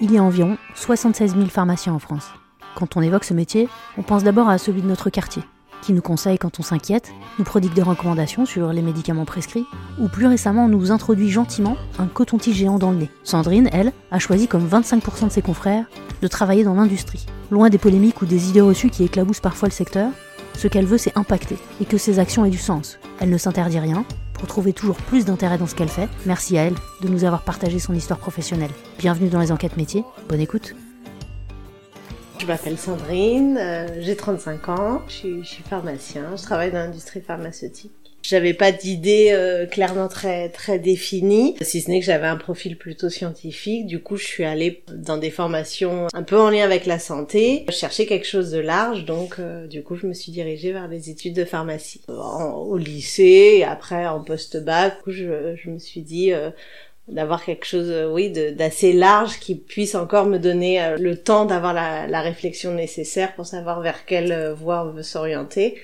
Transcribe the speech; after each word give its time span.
Il 0.00 0.12
y 0.12 0.18
a 0.18 0.22
environ 0.22 0.56
76 0.76 1.34
000 1.34 1.46
pharmaciens 1.46 1.92
en 1.92 1.98
France. 1.98 2.28
Quand 2.76 2.96
on 2.96 3.00
évoque 3.00 3.24
ce 3.24 3.34
métier, 3.34 3.68
on 3.96 4.02
pense 4.02 4.22
d'abord 4.22 4.48
à 4.48 4.56
celui 4.56 4.80
de 4.80 4.86
notre 4.86 5.10
quartier, 5.10 5.42
qui 5.82 5.92
nous 5.92 6.02
conseille 6.02 6.38
quand 6.38 6.60
on 6.60 6.62
s'inquiète, 6.62 7.12
nous 7.40 7.44
prodigue 7.44 7.74
des 7.74 7.82
recommandations 7.82 8.46
sur 8.46 8.72
les 8.72 8.82
médicaments 8.82 9.24
prescrits, 9.24 9.66
ou 9.98 10.06
plus 10.06 10.26
récemment 10.26 10.68
nous 10.68 10.92
introduit 10.92 11.30
gentiment 11.30 11.76
un 11.98 12.06
coton-tige 12.06 12.54
géant 12.54 12.78
dans 12.78 12.92
le 12.92 12.98
nez. 12.98 13.10
Sandrine, 13.24 13.68
elle, 13.72 13.92
a 14.12 14.20
choisi 14.20 14.46
comme 14.46 14.68
25% 14.68 15.24
de 15.24 15.32
ses 15.32 15.42
confrères 15.42 15.86
de 16.22 16.28
travailler 16.28 16.62
dans 16.62 16.74
l'industrie. 16.74 17.26
Loin 17.50 17.68
des 17.68 17.78
polémiques 17.78 18.22
ou 18.22 18.26
des 18.26 18.50
idées 18.50 18.60
reçues 18.60 18.90
qui 18.90 19.02
éclaboussent 19.02 19.40
parfois 19.40 19.66
le 19.66 19.74
secteur, 19.74 20.10
ce 20.54 20.68
qu'elle 20.68 20.86
veut 20.86 20.98
c'est 20.98 21.18
impacter, 21.18 21.58
et 21.80 21.84
que 21.86 21.98
ses 21.98 22.20
actions 22.20 22.44
aient 22.44 22.50
du 22.50 22.58
sens. 22.58 23.00
Elle 23.18 23.30
ne 23.30 23.38
s'interdit 23.38 23.80
rien, 23.80 24.04
pour 24.38 24.48
trouver 24.48 24.72
toujours 24.72 24.96
plus 24.96 25.24
d'intérêt 25.24 25.58
dans 25.58 25.66
ce 25.66 25.74
qu'elle 25.74 25.88
fait. 25.88 26.08
Merci 26.24 26.56
à 26.56 26.62
elle 26.62 26.74
de 27.02 27.08
nous 27.08 27.24
avoir 27.24 27.42
partagé 27.42 27.78
son 27.78 27.94
histoire 27.94 28.18
professionnelle. 28.18 28.70
Bienvenue 28.98 29.28
dans 29.28 29.40
les 29.40 29.52
enquêtes 29.52 29.76
métiers, 29.76 30.04
bonne 30.28 30.40
écoute. 30.40 30.74
Je 32.38 32.46
m'appelle 32.46 32.78
Sandrine, 32.78 33.58
euh, 33.58 34.00
j'ai 34.00 34.16
35 34.16 34.68
ans, 34.68 35.02
je 35.08 35.12
suis, 35.12 35.42
je 35.42 35.48
suis 35.48 35.62
pharmacien, 35.64 36.36
je 36.36 36.42
travaille 36.42 36.70
dans 36.70 36.78
l'industrie 36.78 37.20
pharmaceutique. 37.20 38.07
J'avais 38.28 38.52
pas 38.52 38.72
d'idée 38.72 39.30
euh, 39.32 39.64
clairement 39.64 40.06
très 40.06 40.50
très 40.50 40.78
définie, 40.78 41.56
si 41.62 41.80
ce 41.80 41.90
n'est 41.90 41.98
que 41.98 42.04
j'avais 42.04 42.26
un 42.26 42.36
profil 42.36 42.76
plutôt 42.76 43.08
scientifique. 43.08 43.86
Du 43.86 44.02
coup, 44.02 44.18
je 44.18 44.26
suis 44.26 44.44
allée 44.44 44.82
dans 44.92 45.16
des 45.16 45.30
formations 45.30 46.08
un 46.12 46.22
peu 46.22 46.38
en 46.38 46.50
lien 46.50 46.62
avec 46.62 46.84
la 46.84 46.98
santé. 46.98 47.64
Je 47.68 47.72
cherchais 47.72 48.04
quelque 48.04 48.26
chose 48.26 48.50
de 48.50 48.58
large, 48.58 49.06
donc 49.06 49.36
euh, 49.38 49.66
du 49.66 49.82
coup, 49.82 49.96
je 49.96 50.06
me 50.06 50.12
suis 50.12 50.30
dirigée 50.30 50.72
vers 50.72 50.88
les 50.88 51.08
études 51.08 51.34
de 51.34 51.46
pharmacie. 51.46 52.02
au 52.06 52.76
lycée, 52.76 53.64
après 53.66 54.06
en 54.06 54.22
post-bac, 54.22 54.98
je, 55.06 55.56
je 55.56 55.70
me 55.70 55.78
suis 55.78 56.02
dit 56.02 56.30
d'avoir 57.08 57.42
quelque 57.42 57.64
chose, 57.64 57.90
oui, 58.12 58.30
d'assez 58.30 58.92
large 58.92 59.40
qui 59.40 59.54
puisse 59.54 59.94
encore 59.94 60.26
me 60.26 60.36
donner 60.36 60.96
le 60.98 61.16
temps 61.16 61.46
d'avoir 61.46 61.72
la, 61.72 62.06
la, 62.06 62.20
réflexion 62.20 62.74
nécessaire 62.74 63.34
pour 63.36 63.46
savoir 63.46 63.80
vers 63.80 64.04
quelle 64.04 64.50
voie 64.50 64.86
on 64.86 64.92
veut 64.92 65.02
s'orienter 65.02 65.78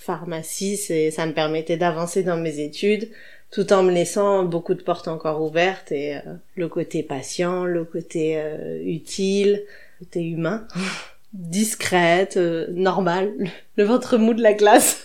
pharmacie, 0.00 0.76
c'est, 0.76 1.10
ça 1.10 1.26
me 1.26 1.32
permettait 1.32 1.76
d'avancer 1.76 2.22
dans 2.22 2.38
mes 2.38 2.58
études 2.60 3.10
tout 3.50 3.72
en 3.72 3.82
me 3.82 3.92
laissant 3.92 4.44
beaucoup 4.44 4.74
de 4.74 4.82
portes 4.82 5.08
encore 5.08 5.42
ouvertes 5.42 5.92
et 5.92 6.16
euh, 6.16 6.20
le 6.54 6.68
côté 6.68 7.02
patient, 7.02 7.64
le 7.64 7.84
côté 7.84 8.34
euh, 8.36 8.80
utile, 8.84 9.64
le 10.00 10.06
côté 10.06 10.22
humain, 10.22 10.66
discrète, 11.32 12.36
euh, 12.36 12.68
normale, 12.70 13.32
le 13.76 13.84
ventre 13.84 14.18
mou 14.18 14.34
de 14.34 14.42
la 14.42 14.54
classe. 14.54 15.04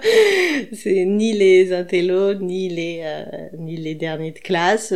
c'est 0.72 1.04
ni 1.04 1.32
les 1.32 1.72
intellos, 1.72 2.34
ni 2.34 2.68
les 2.68 3.04
ni 3.58 3.76
les 3.76 3.94
derniers 3.94 4.32
de 4.32 4.38
classe 4.38 4.94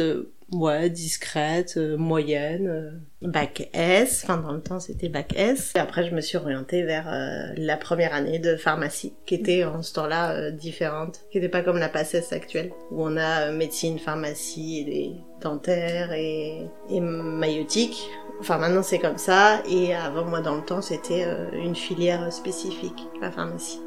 ouais, 0.52 0.91
discrète, 0.91 1.74
euh, 1.77 1.96
moyenne, 1.96 2.68
euh, 2.68 3.28
bac 3.28 3.68
S. 3.72 4.22
Enfin, 4.24 4.38
dans 4.38 4.52
le 4.52 4.60
temps, 4.60 4.80
c'était 4.80 5.08
bac 5.08 5.34
S. 5.36 5.72
Et 5.77 5.78
après, 5.78 6.08
je 6.08 6.14
me 6.14 6.20
suis 6.20 6.36
orientée 6.36 6.82
vers 6.82 7.08
euh, 7.08 7.52
la 7.56 7.77
première 7.77 8.14
année 8.14 8.38
de 8.38 8.56
pharmacie, 8.56 9.14
qui 9.26 9.34
était 9.34 9.64
en 9.64 9.82
ce 9.82 9.92
temps-là 9.94 10.50
différente, 10.50 11.20
qui 11.30 11.38
n'était 11.38 11.48
pas 11.48 11.62
comme 11.62 11.78
la 11.78 11.88
PACES 11.88 12.32
actuelle, 12.32 12.72
où 12.91 13.04
on 13.04 13.16
a 13.16 13.50
médecine, 13.52 13.98
pharmacie, 13.98 14.86
et 14.88 15.12
dentaire 15.41 16.12
et, 16.12 16.66
et 16.91 17.00
maïotique. 17.00 18.08
Enfin, 18.41 18.58
maintenant, 18.58 18.82
c'est 18.82 18.98
comme 18.98 19.19
ça. 19.19 19.62
Et 19.70 19.94
avant, 19.94 20.24
moi, 20.24 20.41
dans 20.41 20.56
le 20.56 20.64
temps, 20.64 20.82
c'était 20.82 21.26
une 21.52 21.74
filière 21.74 22.32
spécifique, 22.32 23.06
la 23.20 23.30
pharmacie. 23.30 23.80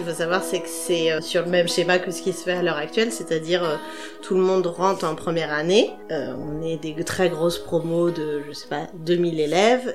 Qu'il 0.00 0.10
faut 0.10 0.16
savoir, 0.16 0.42
c'est 0.42 0.60
que 0.60 0.68
c'est 0.68 1.12
euh, 1.12 1.20
sur 1.20 1.44
le 1.44 1.50
même 1.50 1.68
schéma 1.68 1.98
que 1.98 2.10
ce 2.10 2.22
qui 2.22 2.32
se 2.32 2.44
fait 2.44 2.52
à 2.52 2.62
l'heure 2.62 2.76
actuelle, 2.76 3.12
c'est-à-dire 3.12 3.62
euh, 3.62 3.76
tout 4.22 4.34
le 4.34 4.40
monde 4.40 4.66
rentre 4.66 5.04
en 5.04 5.14
première 5.14 5.52
année. 5.52 5.90
Euh, 6.10 6.32
on 6.38 6.62
est 6.62 6.78
des 6.78 6.94
très 7.04 7.28
grosses 7.28 7.58
promos 7.58 8.10
de, 8.10 8.40
je 8.48 8.52
sais 8.52 8.68
pas, 8.68 8.86
2000 8.94 9.40
élèves. 9.40 9.94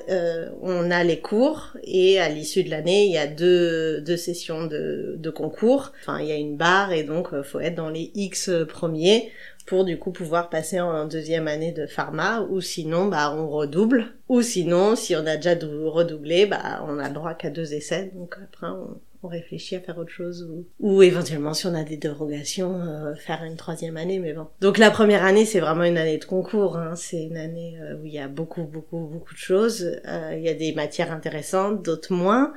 on 0.62 0.92
a 0.92 1.04
les 1.04 1.20
cours 1.20 1.76
et 1.84 2.20
à 2.20 2.30
l'issue 2.30 2.64
de 2.64 2.70
l'année, 2.70 3.06
il 3.06 3.12
y 3.12 3.18
a 3.18 3.28
deux, 3.28 4.02
deux 4.02 4.18
sessions 4.18 4.66
de, 4.66 5.16
de 5.18 5.30
concours. 5.30 5.92
Enfin, 6.02 6.20
il 6.20 6.28
y 6.28 6.32
a 6.32 6.36
une 6.36 6.58
barre 6.58 6.92
et 6.92 7.04
donc 7.04 7.30
faut 7.42 7.60
être 7.60 7.76
dans 7.76 7.90
les 7.90 8.12
X 8.14 8.52
premiers 8.68 9.32
pour 9.66 9.84
du 9.84 9.98
coup 9.98 10.12
pouvoir 10.12 10.50
passer 10.50 10.80
en 10.80 11.06
deuxième 11.06 11.48
année 11.48 11.72
de 11.72 11.88
pharma 11.88 12.42
ou 12.42 12.62
sinon 12.62 13.08
bah 13.08 13.34
on 13.36 13.48
redouble 13.48 14.14
ou 14.30 14.44
sinon 14.44 14.96
si 14.96 15.16
on 15.16 15.26
a 15.26 15.38
déjà 15.38 15.56
redoublé 15.56 16.46
bah 16.46 16.86
on 16.88 17.00
a 17.00 17.10
droit 17.10 17.34
qu'à 17.34 17.50
deux 17.50 17.74
essais 17.74 18.12
donc 18.14 18.36
après 18.44 18.68
on, 18.68 19.00
on 19.26 19.76
à 19.76 19.80
faire 19.80 19.98
autre 19.98 20.12
chose 20.12 20.44
ou, 20.44 20.66
ou 20.80 21.02
éventuellement 21.02 21.54
si 21.54 21.66
on 21.68 21.74
a 21.74 21.84
des 21.84 21.98
dérogations 21.98 22.82
euh, 22.82 23.16
faire 23.16 23.44
une 23.44 23.56
troisième 23.56 23.98
année 23.98 24.20
mais 24.20 24.34
bon. 24.34 24.48
Donc 24.62 24.78
la 24.78 24.92
première 24.92 25.24
année 25.24 25.46
c'est 25.46 25.60
vraiment 25.60 25.84
une 25.84 25.98
année 25.98 26.18
de 26.18 26.26
concours 26.26 26.78
hein. 26.78 26.96
c'est 26.96 27.24
une 27.24 27.38
année 27.38 27.78
euh, 27.82 27.98
où 27.98 28.06
il 28.06 28.14
y 28.14 28.20
a 28.20 28.28
beaucoup 28.28 28.64
beaucoup 28.64 29.00
beaucoup 29.00 29.34
de 29.34 29.40
choses. 29.40 30.00
Euh, 30.08 30.34
il 30.36 30.44
y 30.44 30.50
a 30.50 30.54
des 30.54 30.74
matières 30.74 31.12
intéressantes 31.12 31.84
d'autres 31.84 32.14
moins. 32.14 32.54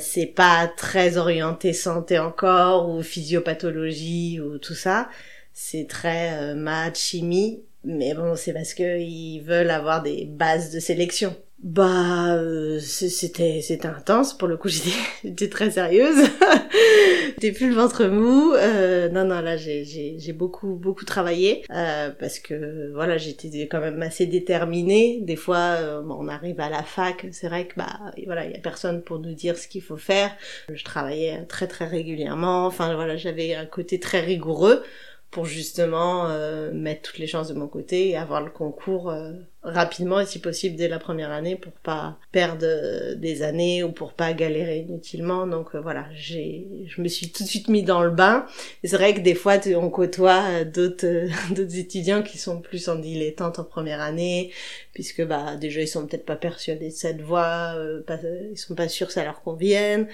C'est 0.00 0.26
pas 0.26 0.70
très 0.76 1.16
orienté 1.16 1.72
santé 1.72 2.18
encore 2.18 2.90
ou 2.90 3.02
physiopathologie 3.02 4.40
ou 4.40 4.58
tout 4.58 4.74
ça. 4.74 5.08
C'est 5.52 5.86
très 5.88 6.54
maths 6.54 6.98
chimie. 6.98 7.62
Mais 7.84 8.14
bon 8.14 8.34
c'est 8.36 8.52
parce 8.52 8.74
que 8.74 8.98
ils 8.98 9.40
veulent 9.40 9.70
avoir 9.70 10.02
des 10.02 10.24
bases 10.26 10.72
de 10.72 10.80
sélection 10.80 11.34
bah, 11.60 12.36
euh, 12.36 12.78
c'était 12.78 13.60
c'était 13.62 13.88
intense 13.88 14.36
pour 14.36 14.46
le 14.46 14.56
coup. 14.56 14.68
J'étais 15.24 15.48
très 15.48 15.72
sérieuse. 15.72 16.28
J'étais 17.26 17.50
plus 17.50 17.68
le 17.68 17.74
ventre 17.74 18.06
mou. 18.06 18.54
Euh, 18.54 19.08
non 19.08 19.24
non 19.24 19.40
là 19.40 19.56
j'ai 19.56 19.84
j'ai 19.84 20.32
beaucoup 20.32 20.76
beaucoup 20.76 21.04
travaillé 21.04 21.64
euh, 21.72 22.10
parce 22.10 22.38
que 22.38 22.92
voilà 22.94 23.16
j'étais 23.16 23.66
quand 23.66 23.80
même 23.80 24.00
assez 24.02 24.26
déterminée. 24.26 25.20
Des 25.22 25.34
fois 25.34 25.76
euh, 25.80 26.02
on 26.08 26.28
arrive 26.28 26.60
à 26.60 26.70
la 26.70 26.84
fac, 26.84 27.26
c'est 27.32 27.48
vrai 27.48 27.66
que 27.66 27.74
bah 27.76 27.98
voilà 28.24 28.44
il 28.46 28.52
y 28.52 28.56
a 28.56 28.60
personne 28.60 29.02
pour 29.02 29.18
nous 29.18 29.34
dire 29.34 29.56
ce 29.56 29.66
qu'il 29.66 29.82
faut 29.82 29.96
faire. 29.96 30.30
Je 30.72 30.84
travaillais 30.84 31.44
très 31.46 31.66
très 31.66 31.86
régulièrement. 31.86 32.66
Enfin 32.66 32.94
voilà 32.94 33.16
j'avais 33.16 33.54
un 33.54 33.66
côté 33.66 33.98
très 33.98 34.20
rigoureux 34.20 34.84
pour 35.30 35.44
justement 35.44 36.26
euh, 36.28 36.72
mettre 36.72 37.02
toutes 37.02 37.18
les 37.18 37.26
chances 37.26 37.48
de 37.48 37.54
mon 37.54 37.68
côté 37.68 38.08
et 38.08 38.16
avoir 38.16 38.42
le 38.42 38.50
concours 38.50 39.10
euh, 39.10 39.32
rapidement 39.62 40.20
et 40.20 40.26
si 40.26 40.40
possible 40.40 40.76
dès 40.76 40.88
la 40.88 40.98
première 40.98 41.30
année 41.30 41.56
pour 41.56 41.72
pas 41.72 42.18
perdre 42.30 42.64
euh, 42.64 43.14
des 43.16 43.42
années 43.42 43.82
ou 43.82 43.90
pour 43.90 44.12
pas 44.12 44.32
galérer 44.32 44.78
inutilement. 44.78 45.46
Donc 45.46 45.74
voilà 45.74 46.06
j'ai 46.14 46.86
je 46.86 47.02
me 47.02 47.08
suis 47.08 47.30
tout 47.30 47.42
de 47.42 47.48
suite 47.48 47.68
mis 47.68 47.82
dans 47.82 48.02
le 48.02 48.10
bain. 48.10 48.46
Et 48.82 48.88
c'est 48.88 48.96
vrai 48.96 49.14
que 49.14 49.20
des 49.20 49.34
fois 49.34 49.56
on 49.76 49.90
côtoie 49.90 50.64
d'autres 50.64 51.28
d'autres 51.54 51.76
étudiants 51.76 52.22
qui 52.22 52.38
sont 52.38 52.60
plus 52.60 52.88
en 52.88 52.96
dilettante 52.96 53.58
en 53.58 53.64
première 53.64 54.00
année 54.00 54.52
puisque 54.92 55.24
bah 55.24 55.56
déjà 55.56 55.80
ils 55.80 55.88
sont 55.88 56.06
peut-être 56.06 56.26
pas 56.26 56.36
persuadés 56.36 56.88
de 56.88 56.94
cette 56.94 57.20
voie 57.20 57.74
pas, 58.06 58.18
ils 58.50 58.58
sont 58.58 58.74
pas 58.74 58.88
sûrs 58.88 59.08
que 59.08 59.12
ça 59.12 59.24
leur 59.24 59.42
convienne. 59.42 60.08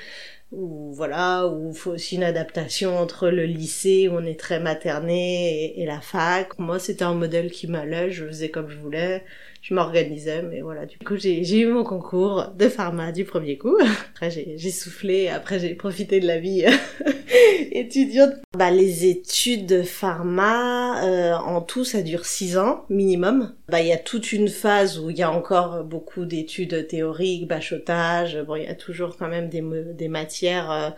Ou 0.55 0.93
voilà, 0.95 1.49
ou 1.49 1.73
faut 1.73 1.93
aussi 1.93 2.15
une 2.15 2.23
adaptation 2.23 2.97
entre 2.97 3.29
le 3.29 3.45
lycée 3.45 4.09
où 4.09 4.13
on 4.15 4.25
est 4.25 4.39
très 4.39 4.61
materné 4.61 5.81
et, 5.81 5.85
la 5.85 6.01
fac. 6.01 6.59
Moi, 6.59 6.79
c'était 6.79 7.03
un 7.03 7.15
modèle 7.15 7.51
qui 7.51 7.67
m'allait, 7.67 8.13
je 8.13 8.25
faisais 8.27 8.51
comme 8.51 8.69
je 8.71 8.79
voulais, 8.79 9.25
je 9.65 9.73
m'organisais, 9.73 10.43
mais 10.43 10.61
voilà. 10.61 10.85
Du 10.85 10.99
coup, 10.99 11.17
j'ai 11.17 11.59
eu 11.59 11.67
mon 11.67 11.85
concours 11.85 12.49
de 12.55 12.69
pharma 12.69 13.13
du 13.13 13.25
premier 13.25 13.57
coup. 13.57 13.79
Après, 14.11 14.31
j'ai 14.31 14.71
soufflé, 14.71 15.29
après 15.29 15.59
j'ai 15.59 15.75
profité 15.75 16.21
de 16.21 16.27
la 16.27 16.39
vie 16.39 16.67
étudiante. 17.73 18.35
Bah, 18.55 18.71
les 18.71 19.07
études 19.07 19.65
de 19.65 19.81
pharma, 19.81 21.03
euh, 21.07 21.33
en 21.33 21.63
tout, 21.63 21.87
ça 21.87 22.03
dure 22.03 22.27
six 22.27 22.59
ans 22.59 22.85
minimum. 22.91 23.55
Bah, 23.71 23.81
il 23.81 23.89
y 23.89 23.93
a 23.93 23.97
toute 23.97 24.33
une 24.33 24.49
phase 24.49 24.99
où 24.99 25.09
il 25.09 25.17
y 25.17 25.23
a 25.23 25.31
encore 25.31 25.83
beaucoup 25.83 26.27
d'études 26.27 26.87
théoriques, 26.87 27.49
bachotage. 27.49 28.39
Bon, 28.43 28.57
il 28.57 28.65
y 28.65 28.69
a 28.69 28.75
toujours 28.75 29.17
quand 29.17 29.29
même 29.29 29.49
des, 29.49 29.65
des 29.95 30.09
matières 30.09 30.71
euh, 30.71 30.91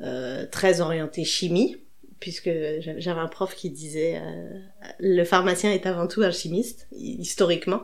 euh, 0.00 0.46
très 0.50 0.80
orientées 0.80 1.24
chimie 1.24 1.76
puisque 2.20 2.50
j'avais 2.80 3.20
un 3.20 3.28
prof 3.28 3.54
qui 3.54 3.70
disait 3.70 4.16
euh, 4.16 4.58
le 4.98 5.24
pharmacien 5.24 5.72
est 5.72 5.86
avant 5.86 6.06
tout 6.06 6.22
un 6.22 6.30
chimiste 6.30 6.88
historiquement. 6.92 7.82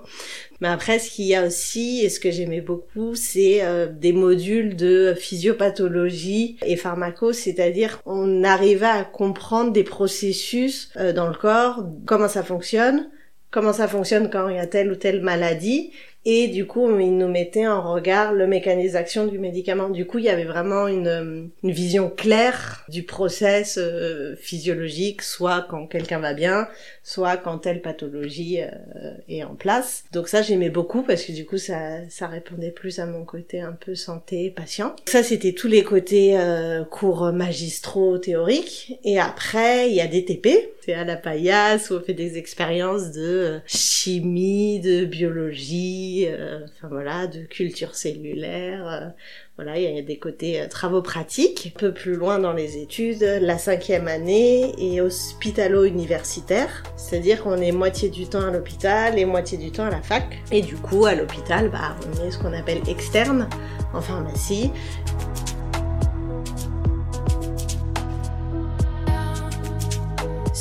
Mais 0.61 0.69
après 0.69 0.99
ce 0.99 1.11
qu'il 1.11 1.27
y 1.27 1.35
a 1.35 1.47
aussi 1.47 2.01
et 2.05 2.09
ce 2.09 2.19
que 2.19 2.31
j'aimais 2.31 2.61
beaucoup 2.61 3.15
c'est 3.15 3.63
euh, 3.63 3.87
des 3.87 4.13
modules 4.13 4.77
de 4.77 5.15
physiopathologie 5.17 6.57
et 6.65 6.77
pharmaco 6.77 7.33
c'est-à-dire 7.33 8.01
on 8.07 8.45
arrivait 8.45 8.87
à 8.87 9.05
comprendre 9.05 9.73
des 9.73 9.85
processus 9.85 10.91
euh, 10.97 11.13
dans 11.13 11.29
le 11.29 11.35
corps 11.35 11.85
comment 12.07 12.29
ça 12.29 12.43
fonctionne 12.43 13.09
comment 13.51 13.73
ça 13.73 13.87
fonctionne 13.87 14.31
quand 14.31 14.49
il 14.49 14.57
y 14.57 14.61
a 14.61 14.67
telle 14.67 14.91
ou 14.91 14.97
telle 14.97 15.21
maladie 15.21 15.93
et 16.25 16.49
du 16.49 16.67
coup 16.67 16.89
ils 17.01 17.17
nous 17.17 17.29
mettaient 17.29 17.67
en 17.67 17.93
regard 17.93 18.33
le 18.33 18.47
mécanisation 18.47 19.27
du 19.27 19.39
médicament. 19.39 19.89
Du 19.89 20.07
coup 20.07 20.19
il 20.19 20.25
y 20.25 20.29
avait 20.29 20.45
vraiment 20.45 20.87
une, 20.87 21.51
une 21.63 21.71
vision 21.71 22.11
claire 22.11 22.85
du 22.89 23.03
process 23.03 23.79
euh, 23.79 24.37
physiologique, 24.37 25.23
soit 25.23 25.67
quand 25.69 25.87
quelqu'un 25.87 26.21
va 26.21 26.35
bien, 26.35 26.69
soit 27.03 27.37
quand 27.37 27.59
telle 27.59 27.83
pathologie 27.83 28.61
euh, 28.61 29.13
est 29.29 29.43
en 29.43 29.55
place. 29.55 30.05
Donc 30.13 30.29
ça 30.29 30.43
j'aimais 30.43 30.71
beaucoup 30.71 31.03
parce 31.03 31.25
que 31.25 31.33
du 31.33 31.45
coup 31.45 31.59
ça, 31.59 32.09
ça 32.09 32.29
répondait 32.29 32.71
plus 32.71 33.01
à 33.01 33.07
mon 33.07 33.25
côté 33.25 33.61
un 33.61 33.73
peu 33.73 33.95
santé, 33.95 34.51
patient. 34.51 34.95
Ça 35.07 35.23
c'était 35.23 35.53
tous 35.53 35.69
les 35.69 35.83
côtés 35.83 36.39
euh, 36.39 36.85
cours 36.85 37.33
magistraux 37.33 38.19
théoriques. 38.19 38.99
Et 39.05 39.19
après 39.19 39.89
il 39.89 39.95
y 39.97 40.01
a 40.01 40.07
des 40.07 40.25
TP, 40.25 40.73
c'est 40.85 40.95
à 40.95 41.05
la 41.05 41.17
paillasse 41.17 41.91
où 41.91 41.95
on 41.95 42.01
fait 42.01 42.15
des 42.15 42.39
expériences 42.39 43.11
de 43.11 43.61
chimie, 43.67 44.81
de 44.81 45.05
biologie, 45.05 46.12
euh, 46.27 46.61
enfin 46.65 46.89
voilà, 46.89 47.27
de 47.27 47.43
culture 47.45 47.95
cellulaire. 47.95 49.13
Voilà, 49.57 49.79
il 49.79 49.95
y 49.95 49.99
a 49.99 50.03
des 50.03 50.19
côtés 50.19 50.61
euh, 50.61 50.69
travaux 50.69 51.03
pratiques. 51.03 51.73
Un 51.77 51.79
peu 51.79 51.93
plus 51.93 52.15
loin 52.15 52.39
dans 52.39 52.53
les 52.53 52.79
études, 52.79 53.23
la 53.23 53.59
cinquième 53.59 54.09
année 54.09 54.73
est 54.79 55.01
hospitalo-universitaire, 55.01 56.83
c'est-à-dire 56.97 57.43
qu'on 57.43 57.59
est 57.59 57.73
moitié 57.73 58.09
du 58.09 58.27
temps 58.27 58.47
à 58.47 58.51
l'hôpital 58.51 59.19
et 59.19 59.25
moitié 59.25 59.59
du 59.59 59.71
temps 59.71 59.85
à 59.85 59.91
la 59.91 60.03
fac. 60.03 60.25
Et 60.51 60.63
du 60.63 60.77
coup, 60.77 61.05
à 61.05 61.15
l'hôpital, 61.15 61.69
bah, 61.69 61.97
on 62.07 62.27
est 62.27 62.31
ce 62.31 62.39
qu'on 62.39 62.53
appelle 62.53 62.81
externe 62.89 63.49
en 63.93 64.01
pharmacie. 64.01 64.71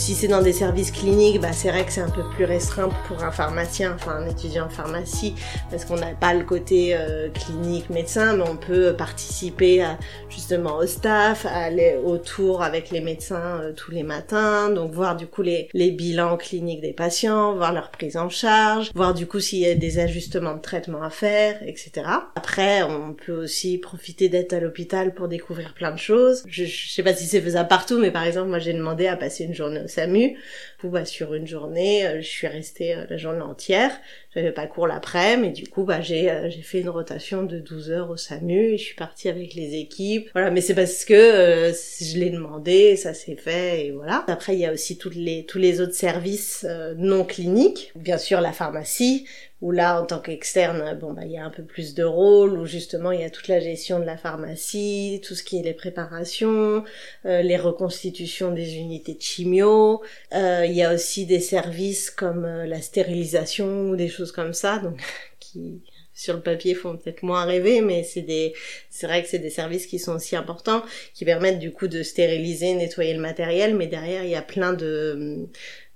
Si 0.01 0.15
c'est 0.15 0.27
dans 0.27 0.42
des 0.42 0.51
services 0.51 0.89
cliniques, 0.89 1.39
bah, 1.39 1.53
c'est 1.53 1.69
vrai 1.69 1.86
que 1.86 1.92
c'est 1.92 2.01
un 2.01 2.09
peu 2.09 2.24
plus 2.33 2.44
restreint 2.44 2.89
pour 3.07 3.24
un 3.24 3.30
pharmacien, 3.30 3.94
enfin 3.94 4.13
un 4.13 4.27
étudiant 4.27 4.65
en 4.65 4.69
pharmacie, 4.69 5.36
parce 5.69 5.86
qu'on 5.86 5.98
n'a 5.98 6.15
pas 6.15 6.33
le 6.33 6.44
côté 6.44 6.95
euh, 6.95 7.30
clinique 7.30 7.88
médecin, 7.92 8.36
mais 8.36 8.44
on 8.50 8.57
peut 8.57 8.95
participer 8.98 9.83
à, 9.83 10.00
justement 10.27 10.77
au 10.77 10.88
staff, 10.88 11.45
aller 11.45 12.00
autour 12.03 12.63
avec 12.63 12.89
les 12.89 13.00
médecins 13.00 13.62
euh, 13.62 13.74
tous 13.74 13.92
les 13.92 14.01
matins, 14.01 14.71
donc 14.71 14.92
voir 14.92 15.15
du 15.15 15.27
coup 15.27 15.44
les, 15.44 15.69
les 15.74 15.92
bilans 15.92 16.36
cliniques 16.36 16.81
des 16.81 16.94
patients, 16.94 17.56
voir 17.56 17.71
leur 17.71 17.92
prise 17.92 18.18
en 18.18 18.30
charge, 18.30 18.89
voir 18.95 19.13
du 19.13 19.27
coup 19.27 19.39
s'il 19.39 19.59
y 19.59 19.68
a 19.68 19.75
des 19.75 20.00
ajustements 20.00 20.56
de 20.56 20.62
traitement 20.62 21.04
à 21.04 21.12
faire, 21.12 21.62
etc. 21.62 22.07
Après, 22.36 22.81
on 22.81 23.13
peut 23.13 23.44
aussi 23.44 23.77
profiter 23.77 24.30
d'être 24.30 24.54
à 24.54 24.59
l'hôpital 24.59 25.13
pour 25.13 25.27
découvrir 25.27 25.75
plein 25.75 25.92
de 25.92 26.00
choses. 26.00 26.42
Je, 26.47 26.65
je 26.65 26.92
sais 26.92 27.04
pas 27.04 27.13
si 27.13 27.27
c'est 27.27 27.39
faisable 27.39 27.69
partout, 27.69 28.00
mais 28.00 28.09
par 28.09 28.24
exemple, 28.24 28.50
moi 28.50 28.57
j'ai 28.57 28.74
demandé 28.74 29.06
à 29.06 29.15
passer 29.15 29.44
une 29.44 29.54
journée 29.54 29.90
SAMU. 29.91 30.38
Où, 30.83 31.05
sur 31.05 31.35
une 31.35 31.45
journée, 31.45 32.07
euh, 32.07 32.21
je 32.21 32.27
suis 32.27 32.47
restée 32.47 32.95
euh, 32.95 33.05
la 33.09 33.17
journée 33.17 33.41
entière. 33.41 33.91
J'avais 34.33 34.51
pas 34.51 34.65
cours 34.65 34.88
l'après, 34.88 35.38
mais 35.38 35.49
du 35.49 35.67
coup, 35.67 35.83
bah, 35.83 36.01
j'ai 36.01 36.31
euh, 36.31 36.49
j'ai 36.49 36.63
fait 36.63 36.79
une 36.81 36.89
rotation 36.89 37.43
de 37.43 37.59
12 37.59 37.91
heures 37.91 38.09
au 38.09 38.17
SAMU 38.17 38.73
et 38.73 38.77
je 38.77 38.83
suis 38.83 38.95
partie 38.95 39.29
avec 39.29 39.53
les 39.53 39.75
équipes. 39.75 40.29
Voilà, 40.33 40.49
mais 40.49 40.61
c'est 40.61 40.73
parce 40.73 41.05
que 41.05 41.13
je 41.13 42.17
l'ai 42.17 42.31
demandé, 42.31 42.95
ça 42.95 43.13
s'est 43.13 43.35
fait 43.35 43.85
et 43.85 43.91
voilà. 43.91 44.23
Après, 44.27 44.53
il 44.55 44.59
y 44.59 44.65
a 44.65 44.73
aussi 44.73 44.97
tous 44.97 45.11
les 45.11 45.81
autres 45.81 45.94
services 45.94 46.65
non 46.97 47.25
cliniques. 47.25 47.91
Bien 47.95 48.17
sûr, 48.17 48.41
la 48.41 48.53
pharmacie, 48.53 49.25
où 49.61 49.71
là, 49.71 50.01
en 50.01 50.05
tant 50.05 50.19
qu'externe, 50.19 50.97
bon, 50.99 51.13
bah, 51.13 51.21
il 51.25 51.31
y 51.31 51.37
a 51.37 51.45
un 51.45 51.51
peu 51.51 51.63
plus 51.63 51.93
de 51.93 52.03
rôle, 52.03 52.57
où 52.57 52.65
justement, 52.65 53.11
il 53.11 53.21
y 53.21 53.23
a 53.23 53.29
toute 53.29 53.47
la 53.47 53.59
gestion 53.59 53.99
de 53.99 54.05
la 54.05 54.17
pharmacie, 54.17 55.21
tout 55.23 55.35
ce 55.35 55.43
qui 55.43 55.59
est 55.59 55.63
les 55.63 55.73
préparations, 55.73 56.83
euh, 57.25 57.41
les 57.43 57.57
reconstitutions 57.57 58.51
des 58.51 58.77
unités 58.77 59.13
de 59.13 59.21
chimio. 59.21 60.01
Euh, 60.33 60.65
il 60.65 60.73
y 60.73 60.83
a 60.83 60.93
aussi 60.93 61.27
des 61.27 61.39
services 61.39 62.09
comme 62.09 62.45
euh, 62.45 62.65
la 62.65 62.81
stérilisation 62.81 63.89
ou 63.89 63.95
des 63.95 64.09
choses 64.09 64.31
comme 64.31 64.53
ça, 64.53 64.79
donc 64.79 64.99
qui 65.39 65.81
sur 66.13 66.35
le 66.35 66.41
papier 66.41 66.75
font 66.75 66.97
peut-être 66.97 67.23
moins 67.23 67.45
rêver, 67.45 67.81
mais 67.81 68.03
c'est 68.03 68.21
des, 68.21 68.53
c'est 68.89 69.07
vrai 69.07 69.23
que 69.23 69.29
c'est 69.29 69.39
des 69.39 69.49
services 69.49 69.87
qui 69.87 69.97
sont 69.97 70.13
aussi 70.13 70.35
importants, 70.35 70.83
qui 71.15 71.25
permettent 71.25 71.59
du 71.59 71.71
coup 71.71 71.87
de 71.87 72.03
stériliser, 72.03 72.75
nettoyer 72.75 73.13
le 73.13 73.21
matériel, 73.21 73.75
mais 73.75 73.87
derrière 73.87 74.23
il 74.23 74.29
y 74.29 74.35
a 74.35 74.41
plein 74.41 74.73
de 74.73 75.47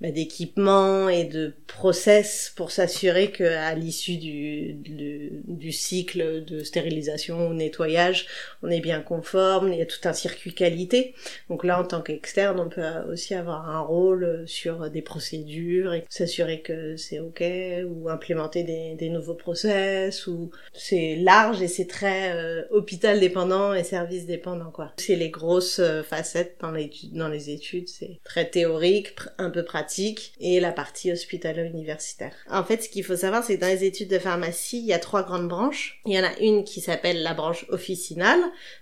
bah, 0.01 0.11
d'équipements 0.11 1.07
et 1.07 1.23
de 1.23 1.53
process 1.67 2.51
pour 2.57 2.71
s'assurer 2.71 3.31
que 3.31 3.45
à 3.45 3.75
l'issue 3.75 4.17
du, 4.17 4.73
du, 4.73 5.71
cycle 5.71 6.43
de 6.43 6.63
stérilisation 6.63 7.47
ou 7.47 7.53
nettoyage, 7.53 8.27
on 8.61 8.69
est 8.69 8.81
bien 8.81 8.99
conforme, 8.99 9.71
il 9.71 9.79
y 9.79 9.81
a 9.81 9.85
tout 9.85 10.05
un 10.05 10.11
circuit 10.11 10.53
qualité. 10.53 11.15
Donc 11.49 11.63
là, 11.63 11.79
en 11.79 11.85
tant 11.85 12.01
qu'externe, 12.01 12.59
on 12.59 12.67
peut 12.67 12.83
aussi 13.09 13.35
avoir 13.35 13.69
un 13.69 13.79
rôle 13.79 14.43
sur 14.47 14.89
des 14.89 15.01
procédures 15.01 15.93
et 15.93 16.03
s'assurer 16.09 16.59
que 16.59 16.97
c'est 16.97 17.19
ok 17.19 17.41
ou 17.87 18.09
implémenter 18.09 18.63
des, 18.63 18.95
des 18.95 19.07
nouveaux 19.07 19.33
process 19.33 20.27
ou 20.27 20.51
c'est 20.73 21.15
large 21.15 21.61
et 21.61 21.69
c'est 21.69 21.87
très 21.87 22.33
euh, 22.35 22.63
hôpital 22.69 23.21
dépendant 23.21 23.73
et 23.73 23.85
service 23.85 24.25
dépendant 24.25 24.71
quoi. 24.71 24.91
C'est 24.97 25.15
les 25.15 25.29
grosses 25.29 25.79
euh, 25.79 26.03
facettes 26.03 26.57
dans 26.59 26.71
les, 26.71 26.91
dans 27.13 27.29
les 27.29 27.49
études, 27.49 27.87
c'est 27.87 28.19
très 28.25 28.49
théorique, 28.49 29.15
un 29.37 29.49
peu 29.49 29.63
pratique 29.63 29.85
et 30.39 30.59
la 30.59 30.71
partie 30.71 31.11
hospitalo-universitaire. 31.11 32.33
En 32.49 32.63
fait, 32.63 32.83
ce 32.83 32.89
qu'il 32.89 33.03
faut 33.03 33.15
savoir, 33.15 33.43
c'est 33.43 33.55
que 33.55 33.61
dans 33.61 33.67
les 33.67 33.83
études 33.83 34.09
de 34.09 34.19
pharmacie, 34.19 34.79
il 34.79 34.85
y 34.85 34.93
a 34.93 34.99
trois 34.99 35.23
grandes 35.23 35.47
branches. 35.47 36.01
Il 36.05 36.13
y 36.13 36.19
en 36.19 36.23
a 36.23 36.37
une 36.39 36.63
qui 36.63 36.81
s'appelle 36.81 37.23
la 37.23 37.33
branche 37.33 37.65
officinale, 37.69 38.39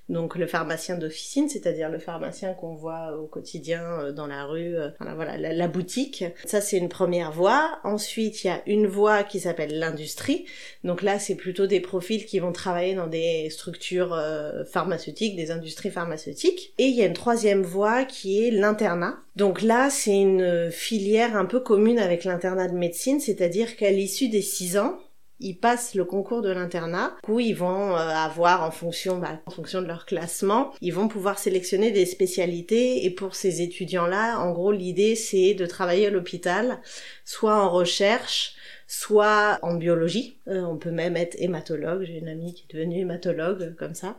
donc 0.09 0.35
le 0.35 0.47
pharmacien 0.47 0.97
d'officine, 0.97 1.49
c'est-à-dire 1.49 1.89
le 1.89 1.99
pharmacien 1.99 2.53
qu'on 2.53 2.75
voit 2.75 3.17
au 3.17 3.25
quotidien 3.25 3.83
euh, 3.99 4.11
dans 4.11 4.27
la 4.27 4.45
rue, 4.45 4.75
euh, 4.75 4.89
voilà, 4.99 5.37
la, 5.37 5.67
boutique. 5.67 6.25
Ça, 6.45 6.61
c'est 6.61 6.77
une 6.77 6.89
première 6.89 7.31
voie. 7.31 7.79
Ensuite, 7.83 8.43
il 8.43 8.47
y 8.47 8.49
a 8.49 8.61
une 8.67 8.87
voie 8.87 9.23
qui 9.23 9.39
s'appelle 9.39 9.79
l'industrie. 9.79 10.45
Donc 10.83 11.01
là, 11.01 11.19
c'est 11.19 11.35
plutôt 11.35 11.67
des 11.67 11.79
profils 11.79 12.25
qui 12.25 12.39
vont 12.39 12.51
travailler 12.51 12.95
dans 12.95 13.07
des 13.07 13.49
structures 13.49 14.13
euh, 14.13 14.63
pharmaceutiques, 14.65 15.35
des 15.35 15.51
industries 15.51 15.91
pharmaceutiques. 15.91 16.73
Et 16.77 16.85
il 16.85 16.95
y 16.95 17.01
a 17.01 17.05
une 17.05 17.13
troisième 17.13 17.63
voie 17.63 18.03
qui 18.03 18.43
est 18.43 18.51
l'internat. 18.51 19.17
Donc 19.35 19.61
là, 19.61 19.89
c'est 19.89 20.19
une 20.19 20.69
filière 20.71 21.35
un 21.35 21.45
peu 21.45 21.59
commune 21.59 21.99
avec 21.99 22.23
l'internat 22.23 22.67
de 22.67 22.75
médecine, 22.75 23.19
c'est-à-dire 23.19 23.75
qu'à 23.75 23.91
l'issue 23.91 24.29
des 24.29 24.41
six 24.41 24.77
ans, 24.77 24.99
ils 25.39 25.55
passent 25.59 25.95
le 25.95 26.05
concours 26.05 26.41
de 26.41 26.51
l'internat, 26.51 27.15
où 27.27 27.39
ils 27.39 27.55
vont 27.55 27.91
euh, 27.91 27.97
avoir 27.97 28.63
en 28.63 28.71
fonction, 28.71 29.17
bah, 29.17 29.41
en 29.45 29.51
fonction 29.51 29.81
de 29.81 29.87
leur 29.87 30.05
classement, 30.05 30.71
ils 30.81 30.93
vont 30.93 31.07
pouvoir 31.07 31.37
sélectionner 31.37 31.91
des 31.91 32.05
spécialités. 32.05 33.05
Et 33.05 33.09
pour 33.09 33.35
ces 33.35 33.61
étudiants-là, 33.61 34.39
en 34.39 34.51
gros, 34.51 34.71
l'idée 34.71 35.15
c'est 35.15 35.53
de 35.53 35.65
travailler 35.65 36.07
à 36.07 36.09
l'hôpital, 36.11 36.79
soit 37.25 37.55
en 37.55 37.69
recherche, 37.69 38.55
soit 38.87 39.59
en 39.61 39.75
biologie, 39.75 40.37
euh, 40.47 40.61
on 40.61 40.77
peut 40.77 40.91
même 40.91 41.17
être 41.17 41.35
hématologue, 41.39 42.03
j'ai 42.03 42.17
une 42.17 42.27
amie 42.27 42.53
qui 42.53 42.65
est 42.69 42.75
devenue 42.75 42.99
hématologue 42.99 43.61
euh, 43.61 43.75
comme 43.77 43.93
ça, 43.93 44.17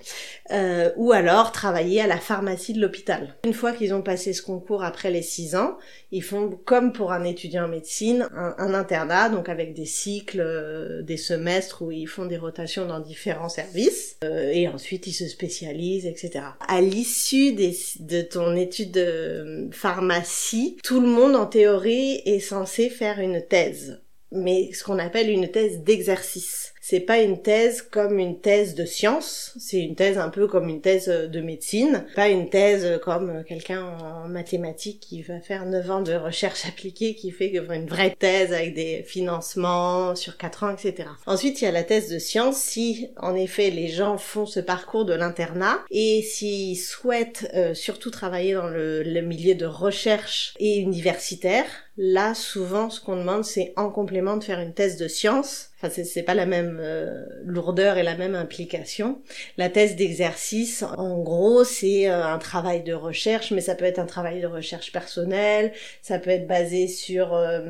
euh, 0.53 0.91
ou 0.97 1.13
alors 1.13 1.53
travailler 1.53 2.01
à 2.01 2.07
la 2.07 2.19
pharmacie 2.19 2.73
de 2.73 2.81
l'hôpital. 2.81 3.35
Une 3.45 3.53
fois 3.53 3.73
qu'ils 3.73 3.95
ont 3.95 4.03
passé 4.03 4.33
ce 4.33 4.43
concours 4.43 4.83
après 4.83 5.11
les 5.11 5.23
six 5.23 5.55
ans, 5.55 5.77
ils 6.11 6.23
font 6.23 6.59
comme 6.65 6.93
pour 6.93 7.13
un 7.13 7.25
étudiant 7.25 7.65
en 7.65 7.69
médecine, 7.69 8.29
un, 8.35 8.75
internat, 8.75 9.29
donc 9.29 9.49
avec 9.49 9.75
des 9.75 9.85
cycles, 9.85 11.03
des 11.03 11.17
semestres 11.17 11.83
où 11.83 11.91
ils 11.91 12.07
font 12.07 12.27
des 12.27 12.37
rotations 12.37 12.87
dans 12.87 13.01
différents 13.01 13.49
services, 13.49 14.17
et 14.23 14.69
ensuite 14.69 15.07
ils 15.07 15.13
se 15.13 15.29
spécialisent, 15.29 16.07
etc. 16.07 16.45
À 16.67 16.81
l'issue 16.81 17.53
de 17.53 18.23
ton 18.23 18.57
étude 18.57 18.93
de 18.93 19.69
pharmacie, 19.73 20.79
tout 20.83 21.01
le 21.01 21.09
monde 21.09 21.37
en 21.37 21.47
théorie 21.47 22.23
est 22.25 22.41
censé 22.41 22.89
faire 22.89 23.19
une 23.19 23.43
thèse 23.43 24.01
mais 24.35 24.73
ce 24.73 24.85
qu'on 24.85 24.99
appelle 24.99 25.31
une 25.31 25.49
thèse 25.49 25.81
d'exercice. 25.81 26.73
C'est 26.87 27.01
pas 27.01 27.21
une 27.21 27.41
thèse 27.41 27.81
comme 27.81 28.19
une 28.19 28.39
thèse 28.41 28.75
de 28.75 28.85
science, 28.85 29.55
c'est 29.59 29.81
une 29.81 29.95
thèse 29.95 30.19
un 30.19 30.29
peu 30.29 30.47
comme 30.47 30.69
une 30.69 30.83
thèse 30.83 31.09
de 31.09 31.41
médecine, 31.41 32.05
pas 32.15 32.29
une 32.29 32.51
thèse 32.51 33.01
comme 33.03 33.43
quelqu'un 33.45 33.83
en 33.83 34.29
mathématiques 34.29 35.01
qui 35.01 35.23
va 35.23 35.41
faire 35.41 35.65
9 35.65 35.91
ans 35.91 36.03
de 36.03 36.13
recherche 36.13 36.67
appliquée 36.69 37.15
qui 37.15 37.31
fait 37.31 37.49
une 37.49 37.87
vraie 37.87 38.15
thèse 38.15 38.53
avec 38.53 38.75
des 38.75 39.03
financements 39.03 40.15
sur 40.15 40.37
4 40.37 40.65
ans, 40.65 40.75
etc. 40.75 41.09
Ensuite, 41.25 41.63
il 41.63 41.65
y 41.65 41.69
a 41.69 41.73
la 41.73 41.85
thèse 41.85 42.11
de 42.11 42.19
science 42.19 42.59
si 42.59 43.09
en 43.17 43.35
effet 43.35 43.71
les 43.71 43.89
gens 43.89 44.19
font 44.19 44.45
ce 44.45 44.61
parcours 44.61 45.07
de 45.07 45.15
l'internat 45.15 45.79
et 45.91 46.21
s'ils 46.21 46.77
souhaitent 46.77 47.51
euh, 47.55 47.73
surtout 47.73 48.11
travailler 48.11 48.53
dans 48.53 48.69
le 48.69 49.21
milieu 49.23 49.55
de 49.55 49.65
recherche 49.65 50.53
et 50.59 50.77
universitaire, 50.77 51.65
Là, 51.97 52.35
souvent, 52.35 52.91
ce 52.91 53.01
qu'on 53.01 53.17
demande, 53.17 53.45
c'est 53.45 53.73
en 53.77 53.91
complément 53.91 54.37
de 54.37 54.45
faire 54.45 54.61
une 54.61 54.75
thèse 54.75 54.97
de 54.97 55.07
science 55.07 55.75
Enfin, 55.85 56.03
c'est 56.05 56.23
pas 56.23 56.35
la 56.35 56.47
même 56.47 56.79
euh, 56.81 57.25
lourdeur 57.45 57.99
et 57.99 58.03
la 58.03 58.17
même 58.17 58.35
implication. 58.35 59.21
La 59.59 59.69
thèse 59.69 59.97
d'exercice, 59.97 60.83
en 60.83 61.21
gros, 61.21 61.65
c'est 61.65 62.09
euh, 62.09 62.25
un 62.25 62.39
travail 62.39 62.83
de 62.83 62.95
recherche, 62.95 63.51
mais 63.51 63.61
ça 63.61 63.75
peut 63.75 63.85
être 63.85 63.99
un 63.99 64.07
travail 64.07 64.41
de 64.41 64.47
recherche 64.47 64.93
personnelle, 64.93 65.73
ça 66.01 66.19
peut 66.19 66.31
être 66.31 66.47
basé 66.47 66.87
sur 66.89 67.35
euh, 67.35 67.61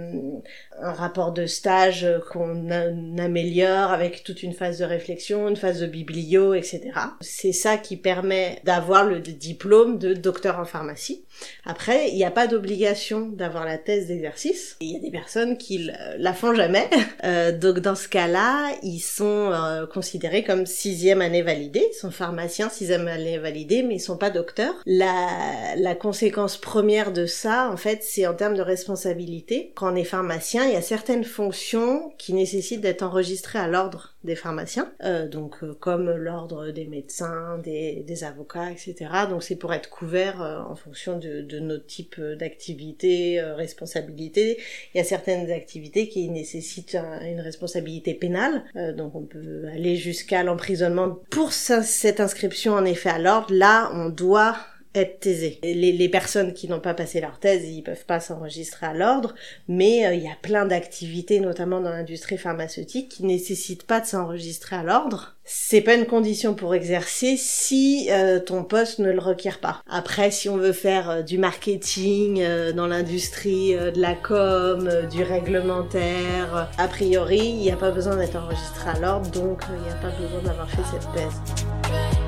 un 0.80 0.92
rapport 0.92 1.32
de 1.32 1.46
stage 1.46 2.06
qu'on 2.30 2.70
améliore 2.70 3.90
avec 3.90 4.22
toute 4.22 4.42
une 4.42 4.52
phase 4.52 4.78
de 4.78 4.84
réflexion, 4.84 5.48
une 5.48 5.56
phase 5.56 5.80
de 5.80 5.86
biblio, 5.86 6.54
etc. 6.54 6.82
C'est 7.20 7.52
ça 7.52 7.78
qui 7.78 7.96
permet 7.96 8.60
d'avoir 8.64 9.04
le 9.04 9.20
diplôme 9.20 9.98
de 9.98 10.14
docteur 10.14 10.58
en 10.58 10.64
pharmacie. 10.64 11.24
Après, 11.64 12.10
il 12.10 12.16
n'y 12.16 12.24
a 12.24 12.30
pas 12.30 12.46
d'obligation 12.46 13.28
d'avoir 13.28 13.64
la 13.64 13.78
thèse 13.78 14.06
Il 14.80 14.92
y 14.92 14.96
a 14.96 15.00
des 15.00 15.10
personnes 15.10 15.56
qui 15.56 15.90
la 16.18 16.32
font 16.32 16.54
jamais. 16.54 16.88
Euh, 17.22 17.56
donc 17.56 17.78
dans 17.78 17.94
ce 17.94 18.06
cas-là, 18.06 18.74
ils 18.82 19.00
sont 19.00 19.50
euh, 19.50 19.86
considérés 19.86 20.44
comme 20.44 20.66
sixième 20.66 21.22
année 21.22 21.40
validée. 21.40 21.86
Ils 21.90 21.96
sont 21.96 22.10
pharmaciens 22.10 22.68
sixième 22.68 23.08
année 23.08 23.38
validée, 23.38 23.82
mais 23.82 23.94
ils 23.94 24.00
sont 24.00 24.18
pas 24.18 24.28
docteurs. 24.28 24.74
La, 24.84 25.74
la 25.76 25.94
conséquence 25.94 26.58
première 26.58 27.12
de 27.12 27.24
ça, 27.24 27.70
en 27.70 27.78
fait, 27.78 28.02
c'est 28.02 28.26
en 28.26 28.34
termes 28.34 28.56
de 28.56 28.62
responsabilité. 28.62 29.72
Quand 29.74 29.92
on 29.92 29.96
est 29.96 30.04
pharmacien, 30.04 30.66
il 30.66 30.74
y 30.74 30.76
a 30.76 30.82
certaines 30.82 31.24
fonctions 31.24 32.12
qui 32.18 32.34
nécessitent 32.34 32.82
d'être 32.82 33.02
enregistrées 33.02 33.58
à 33.58 33.68
l'ordre 33.68 34.13
des 34.24 34.36
pharmaciens, 34.36 34.90
euh, 35.02 35.28
donc 35.28 35.62
euh, 35.62 35.74
comme 35.78 36.10
l'ordre 36.10 36.70
des 36.70 36.86
médecins, 36.86 37.58
des, 37.62 38.02
des, 38.06 38.24
avocats, 38.24 38.70
etc. 38.70 38.94
Donc 39.28 39.42
c'est 39.42 39.56
pour 39.56 39.72
être 39.74 39.90
couvert 39.90 40.42
euh, 40.42 40.60
en 40.60 40.74
fonction 40.74 41.18
de, 41.18 41.42
de 41.42 41.58
nos 41.60 41.78
types 41.78 42.20
d'activités, 42.20 43.38
euh, 43.38 43.54
responsabilités. 43.54 44.58
Il 44.94 44.98
y 44.98 45.00
a 45.00 45.04
certaines 45.04 45.50
activités 45.50 46.08
qui 46.08 46.28
nécessitent 46.30 46.96
une 47.22 47.40
responsabilité 47.40 48.14
pénale, 48.14 48.64
donc 48.96 49.14
on 49.14 49.22
peut 49.22 49.66
aller 49.72 49.96
jusqu'à 49.96 50.42
l'emprisonnement 50.42 51.18
pour 51.30 51.52
cette 51.52 52.20
inscription 52.20 52.74
en 52.74 52.84
effet 52.84 53.10
à 53.10 53.18
l'ordre. 53.18 53.48
Là, 53.50 53.90
on 53.92 54.08
doit 54.08 54.56
être. 54.94 55.24
Les, 55.62 55.92
les 55.92 56.08
personnes 56.08 56.52
qui 56.52 56.68
n'ont 56.68 56.80
pas 56.80 56.94
passé 56.94 57.20
leur 57.20 57.38
thèse, 57.38 57.64
ils 57.68 57.82
peuvent 57.82 58.04
pas 58.04 58.20
s'enregistrer 58.20 58.86
à 58.86 58.94
l'ordre, 58.94 59.34
mais 59.68 60.06
euh, 60.06 60.14
il 60.14 60.22
y 60.22 60.28
a 60.28 60.36
plein 60.40 60.66
d'activités, 60.66 61.40
notamment 61.40 61.80
dans 61.80 61.90
l'industrie 61.90 62.38
pharmaceutique, 62.38 63.08
qui 63.08 63.24
nécessitent 63.24 63.86
pas 63.86 64.00
de 64.00 64.06
s'enregistrer 64.06 64.76
à 64.76 64.82
l'ordre. 64.82 65.34
C'est 65.44 65.82
pas 65.82 65.94
une 65.94 66.06
condition 66.06 66.54
pour 66.54 66.74
exercer 66.74 67.36
si 67.36 68.08
euh, 68.10 68.40
ton 68.40 68.64
poste 68.64 68.98
ne 68.98 69.10
le 69.10 69.18
requiert 69.18 69.60
pas. 69.60 69.82
Après, 69.88 70.30
si 70.30 70.48
on 70.48 70.56
veut 70.56 70.72
faire 70.72 71.10
euh, 71.10 71.22
du 71.22 71.38
marketing 71.38 72.42
dans 72.74 72.86
l'industrie 72.86 73.74
de 73.74 74.00
la 74.00 74.14
com, 74.14 74.90
du 75.10 75.22
réglementaire, 75.22 76.70
a 76.78 76.88
priori, 76.88 77.38
il 77.38 77.56
n'y 77.56 77.70
a 77.70 77.76
pas 77.76 77.90
besoin 77.90 78.16
d'être 78.16 78.36
enregistré 78.36 78.90
à 78.90 78.98
l'ordre, 78.98 79.30
donc 79.30 79.62
il 79.68 79.82
n'y 79.82 79.90
a 79.90 79.96
pas 79.96 80.10
besoin 80.10 80.42
d'avoir 80.42 80.70
fait 80.70 80.82
cette 80.90 81.12
thèse. 81.12 82.23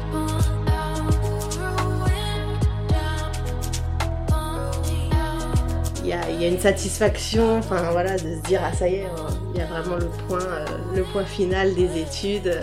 Y 6.08 6.12
a, 6.12 6.30
y 6.30 6.44
a, 6.44 6.48
une 6.48 6.58
satisfaction, 6.58 7.58
enfin 7.58 7.90
voilà, 7.90 8.14
de 8.14 8.18
se 8.36 8.48
dire 8.48 8.60
ah 8.64 8.72
ça 8.72 8.88
y 8.88 8.96
est, 8.96 9.06
il 9.54 9.58
y 9.58 9.62
a 9.62 9.66
vraiment 9.66 9.96
le 9.96 10.08
point, 10.28 10.38
euh, 10.40 10.64
le 10.94 11.02
point 11.02 11.24
final 11.24 11.74
des 11.74 12.00
études 12.00 12.60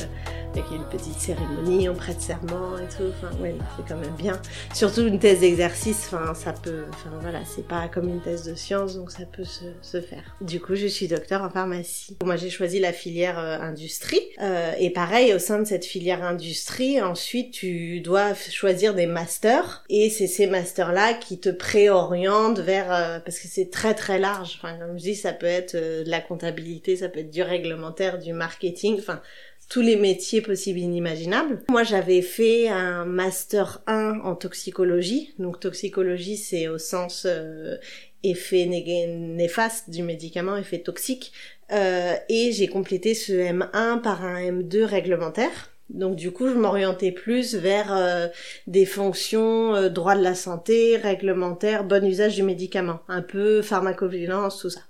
avec 0.53 0.71
une 0.71 0.85
petite 0.85 1.19
cérémonie, 1.19 1.89
on 1.89 1.95
prête 1.95 2.21
serment 2.21 2.77
et 2.77 2.87
tout. 2.95 3.09
Enfin, 3.09 3.35
ouais, 3.41 3.55
c'est 3.75 3.87
quand 3.87 3.99
même 3.99 4.15
bien. 4.15 4.39
Surtout 4.73 5.01
une 5.01 5.19
thèse 5.19 5.39
d'exercice, 5.39 6.09
enfin, 6.11 6.33
ça 6.33 6.53
peut, 6.53 6.85
enfin 6.89 7.09
voilà, 7.21 7.39
c'est 7.45 7.67
pas 7.67 7.87
comme 7.87 8.07
une 8.07 8.21
thèse 8.21 8.43
de 8.43 8.53
science, 8.53 8.95
donc 8.95 9.11
ça 9.11 9.25
peut 9.25 9.43
se, 9.43 9.65
se 9.81 9.99
faire. 9.99 10.35
Du 10.41 10.59
coup, 10.59 10.75
je 10.75 10.87
suis 10.87 11.07
docteur 11.07 11.41
en 11.41 11.49
pharmacie. 11.49 12.17
Moi, 12.23 12.35
j'ai 12.35 12.49
choisi 12.49 12.79
la 12.79 12.93
filière 12.93 13.39
euh, 13.39 13.57
industrie. 13.59 14.21
Euh, 14.41 14.73
et 14.79 14.91
pareil, 14.91 15.33
au 15.33 15.39
sein 15.39 15.59
de 15.59 15.65
cette 15.65 15.85
filière 15.85 16.23
industrie, 16.23 17.01
ensuite, 17.01 17.51
tu 17.51 18.01
dois 18.01 18.33
choisir 18.33 18.93
des 18.93 19.07
masters. 19.07 19.83
Et 19.89 20.09
c'est 20.09 20.27
ces 20.27 20.47
masters-là 20.47 21.13
qui 21.13 21.39
te 21.39 21.49
préorientent 21.49 22.59
vers, 22.59 22.93
euh, 22.93 23.19
parce 23.19 23.39
que 23.39 23.47
c'est 23.47 23.69
très 23.69 23.93
très 23.93 24.19
large. 24.19 24.59
Enfin, 24.61 24.77
comme 24.77 24.97
je 24.97 25.03
dis, 25.03 25.15
ça 25.15 25.33
peut 25.33 25.45
être 25.45 25.75
euh, 25.75 26.03
de 26.03 26.09
la 26.09 26.21
comptabilité, 26.21 26.95
ça 26.95 27.09
peut 27.09 27.21
être 27.21 27.31
du 27.31 27.41
réglementaire, 27.41 28.19
du 28.19 28.33
marketing. 28.33 28.97
Enfin, 28.99 29.21
tous 29.69 29.81
les 29.81 29.95
métiers 29.95 30.41
possibles 30.41 30.79
et 30.79 30.83
inimaginables. 30.83 31.63
Moi, 31.69 31.83
j'avais 31.83 32.21
fait 32.21 32.67
un 32.67 33.05
master 33.05 33.81
1 33.87 34.19
en 34.23 34.35
toxicologie. 34.35 35.33
Donc, 35.39 35.59
toxicologie, 35.59 36.37
c'est 36.37 36.67
au 36.67 36.77
sens 36.77 37.25
euh, 37.27 37.77
effet 38.23 38.65
néfaste 38.65 39.89
du 39.89 40.03
médicament, 40.03 40.57
effet 40.57 40.79
toxique. 40.79 41.33
Euh, 41.71 42.15
et 42.29 42.51
j'ai 42.51 42.67
complété 42.67 43.13
ce 43.13 43.33
M1 43.33 44.01
par 44.01 44.25
un 44.25 44.39
M2 44.41 44.83
réglementaire. 44.83 45.73
Donc 45.89 46.15
du 46.15 46.31
coup, 46.31 46.47
je 46.47 46.53
m'orientais 46.53 47.11
plus 47.11 47.55
vers 47.55 47.95
euh, 47.95 48.27
des 48.67 48.85
fonctions 48.85 49.75
euh, 49.75 49.89
droit 49.89 50.15
de 50.15 50.23
la 50.23 50.33
santé, 50.33 50.97
réglementaire, 50.97 51.83
bon 51.83 52.03
usage 52.05 52.35
du 52.35 52.43
médicament, 52.43 53.01
un 53.07 53.21
peu 53.21 53.61
pharmacovigilance, 53.61 54.59
tout 54.59 54.69
ça. 54.69 54.81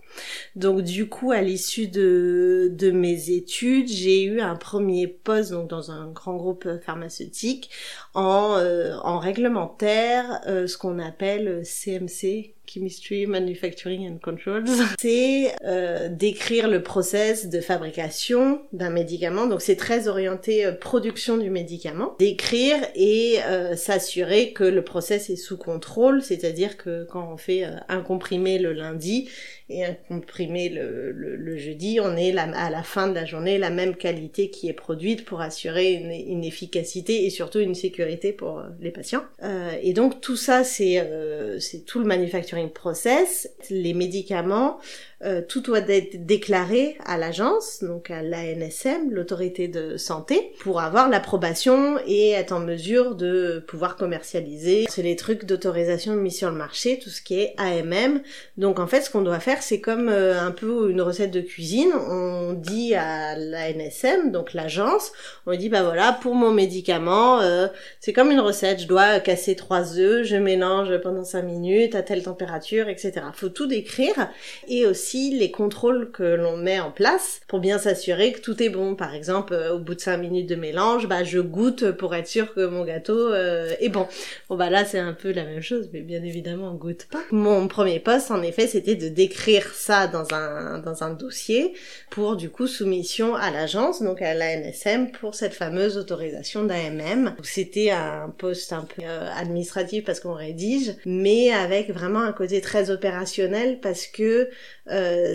Donc 0.55 0.81
du 0.81 1.07
coup, 1.07 1.31
à 1.31 1.41
l'issue 1.41 1.87
de, 1.87 2.91
mes 2.93 3.31
études, 3.31 3.87
j'ai 3.87 4.23
eu 4.23 4.41
un 4.41 4.55
premier 4.55 5.07
poste 5.07 5.51
dans 5.51 5.91
un 5.91 6.07
grand 6.07 6.35
groupe 6.35 6.67
pharmaceutique 6.85 7.69
en, 8.13 8.55
euh, 8.57 8.95
en 9.03 9.19
réglementaire, 9.19 10.41
euh, 10.47 10.67
ce 10.67 10.77
qu'on 10.77 10.99
appelle 10.99 11.63
CMC, 11.65 12.53
Chemistry, 12.65 13.27
Manufacturing 13.27 14.07
and 14.07 14.17
Controls. 14.21 14.65
C'est 14.99 15.53
euh, 15.65 16.09
décrire 16.09 16.67
le 16.67 16.83
process 16.83 17.47
de 17.47 17.59
fabrication 17.59 18.61
d'un 18.73 18.89
médicament. 18.89 19.47
Donc 19.47 19.61
c'est 19.61 19.75
très 19.75 20.07
orienté 20.07 20.71
production 20.79 21.37
du 21.37 21.49
médicament. 21.49 22.15
Décrire 22.19 22.77
et 22.95 23.39
s'assurer 23.75 24.53
que 24.53 24.63
le 24.63 24.83
process 24.83 25.29
est 25.29 25.35
sous 25.35 25.57
contrôle, 25.57 26.21
c'est-à-dire 26.21 26.77
que 26.77 27.05
quand 27.05 27.31
on 27.31 27.37
fait 27.37 27.65
un 27.89 28.01
comprimé 28.01 28.57
le 28.59 28.73
lundi, 28.73 29.29
et 29.69 29.85
un 29.85 29.93
comprimé 29.93 30.69
le, 30.69 31.11
le, 31.11 31.57
jeudi, 31.57 31.99
on 32.01 32.15
est 32.17 32.37
à 32.37 32.69
la 32.69 32.83
fin 32.83 33.07
de 33.07 33.15
la 33.15 33.25
journée 33.25 33.57
la 33.57 33.69
même 33.69 33.95
qualité 33.95 34.49
qui 34.49 34.67
est 34.67 34.73
produite 34.73 35.25
pour 35.25 35.41
assurer 35.41 35.93
une, 35.93 36.11
une 36.11 36.43
efficacité 36.43 37.25
et 37.25 37.29
surtout 37.29 37.59
une 37.59 37.75
sécurité 37.75 38.33
pour 38.33 38.59
euh, 38.59 38.63
les 38.81 38.91
patients. 38.91 39.23
Euh, 39.43 39.71
et 39.81 39.93
donc 39.93 40.21
tout 40.21 40.35
ça, 40.35 40.63
c'est 40.63 40.99
euh, 40.99 41.59
c'est 41.59 41.85
tout 41.85 41.99
le 41.99 42.05
manufacturing 42.05 42.52
process. 42.69 43.49
Les 43.69 43.93
médicaments, 43.93 44.79
euh, 45.25 45.41
tout 45.41 45.61
doit 45.61 45.87
être 45.87 46.25
déclaré 46.25 46.97
à 47.05 47.17
l'agence, 47.17 47.83
donc 47.83 48.11
à 48.11 48.21
l'ANSM, 48.21 49.09
l'autorité 49.09 49.67
de 49.67 49.95
santé, 49.95 50.51
pour 50.59 50.81
avoir 50.81 51.09
l'approbation 51.09 51.97
et 52.05 52.31
être 52.31 52.51
en 52.51 52.59
mesure 52.59 53.15
de 53.15 53.63
pouvoir 53.67 53.95
commercialiser. 53.95 54.85
C'est 54.89 55.01
les 55.01 55.15
trucs 55.15 55.45
d'autorisation 55.45 56.13
de 56.15 56.19
mise 56.19 56.37
sur 56.37 56.49
le 56.49 56.57
marché, 56.57 56.99
tout 57.01 57.09
ce 57.09 57.21
qui 57.21 57.39
est 57.39 57.53
AMM. 57.57 58.21
Donc 58.57 58.79
en 58.79 58.87
fait, 58.87 59.01
ce 59.01 59.09
qu'on 59.09 59.21
doit 59.21 59.39
faire, 59.39 59.63
c'est 59.63 59.79
comme 59.79 60.09
euh, 60.09 60.39
un 60.39 60.51
peu 60.51 60.89
une 60.89 61.01
recette 61.01 61.31
de 61.31 61.41
cuisine. 61.41 61.91
On 61.93 62.53
dit 62.53 62.93
à 62.95 63.37
l'ANSM, 63.37 64.31
donc 64.31 64.53
l'agence, 64.53 65.11
on 65.45 65.55
dit 65.55 65.69
bah 65.69 65.83
voilà, 65.83 66.11
pour 66.11 66.35
mon 66.35 66.51
médicament, 66.51 67.39
euh, 67.39 67.67
c'est 67.99 68.13
comme 68.13 68.31
une 68.31 68.41
recette. 68.41 68.81
Je 68.81 68.87
dois 68.87 69.19
casser 69.19 69.55
trois 69.55 69.97
œufs, 69.97 70.25
je 70.25 70.35
mélange 70.35 70.97
pendant 71.01 71.23
cinq 71.23 71.43
minutes 71.43 71.95
à 71.95 72.01
telle 72.01 72.23
température, 72.23 72.89
etc. 72.89 73.13
Faut 73.33 73.49
tout 73.49 73.67
décrire 73.67 74.29
et 74.67 74.85
aussi 74.85 75.12
les 75.13 75.51
contrôles 75.51 76.11
que 76.11 76.23
l'on 76.23 76.57
met 76.57 76.79
en 76.79 76.91
place 76.91 77.41
pour 77.47 77.59
bien 77.59 77.77
s'assurer 77.77 78.31
que 78.31 78.39
tout 78.39 78.61
est 78.61 78.69
bon. 78.69 78.95
Par 78.95 79.13
exemple, 79.13 79.53
euh, 79.53 79.75
au 79.75 79.79
bout 79.79 79.95
de 79.95 79.99
5 79.99 80.17
minutes 80.17 80.49
de 80.49 80.55
mélange, 80.55 81.07
bah 81.07 81.23
je 81.23 81.39
goûte 81.39 81.91
pour 81.91 82.15
être 82.15 82.27
sûr 82.27 82.53
que 82.53 82.65
mon 82.65 82.83
gâteau 82.83 83.31
euh, 83.31 83.73
est 83.79 83.89
bon. 83.89 84.07
Bon 84.49 84.55
bah 84.55 84.69
là 84.69 84.85
c'est 84.85 84.99
un 84.99 85.13
peu 85.13 85.31
la 85.31 85.43
même 85.43 85.61
chose, 85.61 85.89
mais 85.93 86.01
bien 86.01 86.23
évidemment 86.23 86.71
on 86.71 86.75
goûte 86.75 87.07
pas. 87.11 87.21
Mon 87.31 87.67
premier 87.67 87.99
poste 87.99 88.31
en 88.31 88.41
effet 88.41 88.67
c'était 88.67 88.95
de 88.95 89.09
décrire 89.09 89.73
ça 89.73 90.07
dans 90.07 90.33
un 90.33 90.79
dans 90.79 91.03
un 91.03 91.13
dossier 91.13 91.73
pour 92.09 92.35
du 92.35 92.49
coup 92.49 92.67
soumission 92.67 93.35
à 93.35 93.51
l'agence, 93.51 94.01
donc 94.01 94.21
à 94.21 94.33
la 94.33 94.57
NSM 94.57 95.11
pour 95.11 95.35
cette 95.35 95.53
fameuse 95.53 95.97
autorisation 95.97 96.63
d'AMM. 96.63 97.35
C'était 97.43 97.91
un 97.91 98.33
poste 98.37 98.73
un 98.73 98.83
peu 98.83 99.03
euh, 99.03 99.29
administratif 99.35 100.03
parce 100.05 100.19
qu'on 100.19 100.33
rédige, 100.33 100.95
mais 101.05 101.51
avec 101.51 101.91
vraiment 101.91 102.21
un 102.21 102.33
côté 102.33 102.61
très 102.61 102.89
opérationnel 102.89 103.79
parce 103.81 104.07
que 104.07 104.49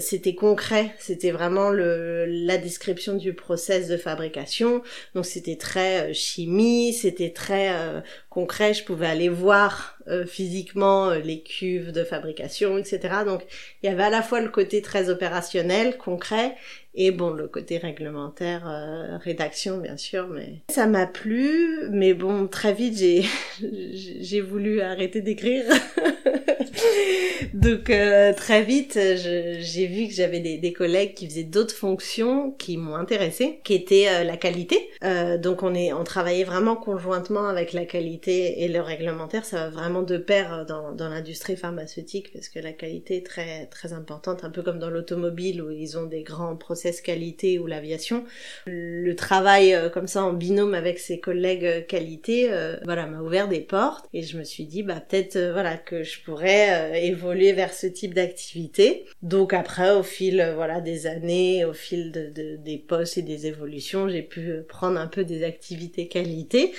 c'était 0.01 0.35
concret, 0.35 0.95
c'était 0.99 1.31
vraiment 1.31 1.71
le, 1.71 2.25
la 2.27 2.59
description 2.59 3.15
du 3.15 3.35
process 3.35 3.89
de 3.89 3.97
fabrication. 3.97 4.83
Donc 5.15 5.27
c'était 5.27 5.57
très 5.57 6.11
euh, 6.11 6.13
chimie, 6.13 6.93
c'était 6.93 7.31
très 7.31 7.71
euh, 7.71 8.01
concret. 8.31 8.75
Je 8.75 8.85
pouvais 8.85 9.07
aller 9.07 9.29
voir 9.29 9.97
physiquement 10.27 11.11
les 11.11 11.43
cuves 11.43 11.93
de 11.93 12.03
fabrication, 12.03 12.79
etc. 12.79 13.01
Donc 13.27 13.43
il 13.83 13.91
y 13.91 13.93
avait 13.93 14.05
à 14.05 14.09
la 14.09 14.23
fois 14.23 14.41
le 14.41 14.49
côté 14.49 14.81
très 14.81 15.11
opérationnel, 15.11 15.99
concret, 15.99 16.57
et 17.01 17.11
bon 17.11 17.31
le 17.31 17.49
côté 17.49 17.79
réglementaire, 17.79 19.19
rédaction 19.23 19.79
bien 19.79 19.97
sûr. 19.97 20.29
Mais 20.29 20.57
ça 20.69 20.87
m'a 20.87 21.07
plu, 21.07 21.89
mais 21.91 22.13
bon 22.13 22.47
très 22.49 22.75
vite 22.75 22.99
j'ai 22.99 23.25
j'ai 24.21 24.41
voulu 24.41 24.81
arrêter 24.81 25.21
d'écrire. 25.21 25.65
Donc 27.55 27.91
euh, 27.91 28.33
très 28.33 28.63
vite, 28.63 28.99
j'ai 28.99 29.87
vu 29.87 30.09
que 30.09 30.15
j'avais 30.15 30.41
des, 30.41 30.73
collègues 30.73 31.15
qui 31.15 31.27
faisaient 31.27 31.45
d'autres 31.45 31.75
fonctions 31.75 32.53
qui 32.53 32.77
m'ont 32.77 32.95
intéressée, 32.95 33.61
qui 33.65 33.75
étaient 33.75 34.09
euh, 34.09 34.25
la 34.25 34.37
qualité. 34.37 34.89
Euh, 35.03 35.39
donc 35.39 35.63
on 35.63 35.75
est, 35.75 35.93
on 35.93 36.05
travaillait 36.05 36.45
vraiment 36.45 36.77
conjointement 36.77 37.47
avec 37.47 37.73
la 37.73 37.85
qualité 37.85 38.63
et 38.63 38.69
le 38.69 38.81
réglementaire. 38.81 39.45
Ça 39.45 39.57
va 39.57 39.71
vraiment 39.71 40.03
de 40.03 40.19
pair 40.19 40.67
dans, 40.67 40.93
dans 40.93 41.09
l'industrie 41.09 41.57
pharmaceutique 41.57 42.33
parce 42.33 42.49
que 42.49 42.59
la 42.59 42.73
qualité 42.73 43.17
est 43.19 43.27
très 43.27 43.67
très 43.67 43.93
importante, 43.93 44.45
un 44.45 44.51
peu 44.51 44.63
comme 44.63 44.79
dans 44.79 44.91
l'automobile 44.91 45.63
où 45.63 45.71
ils 45.71 45.97
ont 45.99 46.07
des 46.07 46.23
grands 46.23 46.57
process 46.57 46.88
qualité 47.01 47.59
ou 47.59 47.67
l'aviation. 47.67 48.25
Le 48.67 49.15
travail 49.15 49.77
comme 49.93 50.07
ça 50.07 50.25
en 50.25 50.33
binôme 50.33 50.75
avec 50.75 50.99
ses 50.99 51.21
collègues 51.21 51.87
qualité, 51.87 52.51
voilà, 52.85 53.07
m'a 53.07 53.21
ouvert 53.21 53.49
des 53.49 53.61
portes 53.61 54.07
et 54.13 54.23
je 54.23 54.39
me 54.39 54.45
suis 54.45 54.65
dit 54.65 54.83
bah 54.83 55.01
peut-être 55.01 55.39
voilà 55.53 55.77
que 55.77 56.03
je 56.03 56.21
pourrais 56.23 56.71
euh, 56.71 56.95
évoluer 56.95 57.53
vers 57.53 57.73
ce 57.73 57.87
type 57.87 58.15
d'activité. 58.15 59.05
Donc 59.23 59.53
après, 59.53 59.93
au 59.93 60.03
fil 60.03 60.41
euh, 60.41 60.55
voilà 60.55 60.81
des 60.81 61.07
années, 61.07 61.65
au 61.65 61.73
fil 61.73 62.13
de, 62.13 62.57
des 62.57 62.79
postes 62.79 63.19
et 63.19 63.23
des 63.23 63.47
évolutions, 63.47 64.09
j'ai 64.09 64.23
pu 64.23 64.51
prendre 64.69 64.99
un 64.99 65.07
peu 65.07 65.25
des 65.25 65.45
activités 65.45 66.09
qualité 66.09 66.73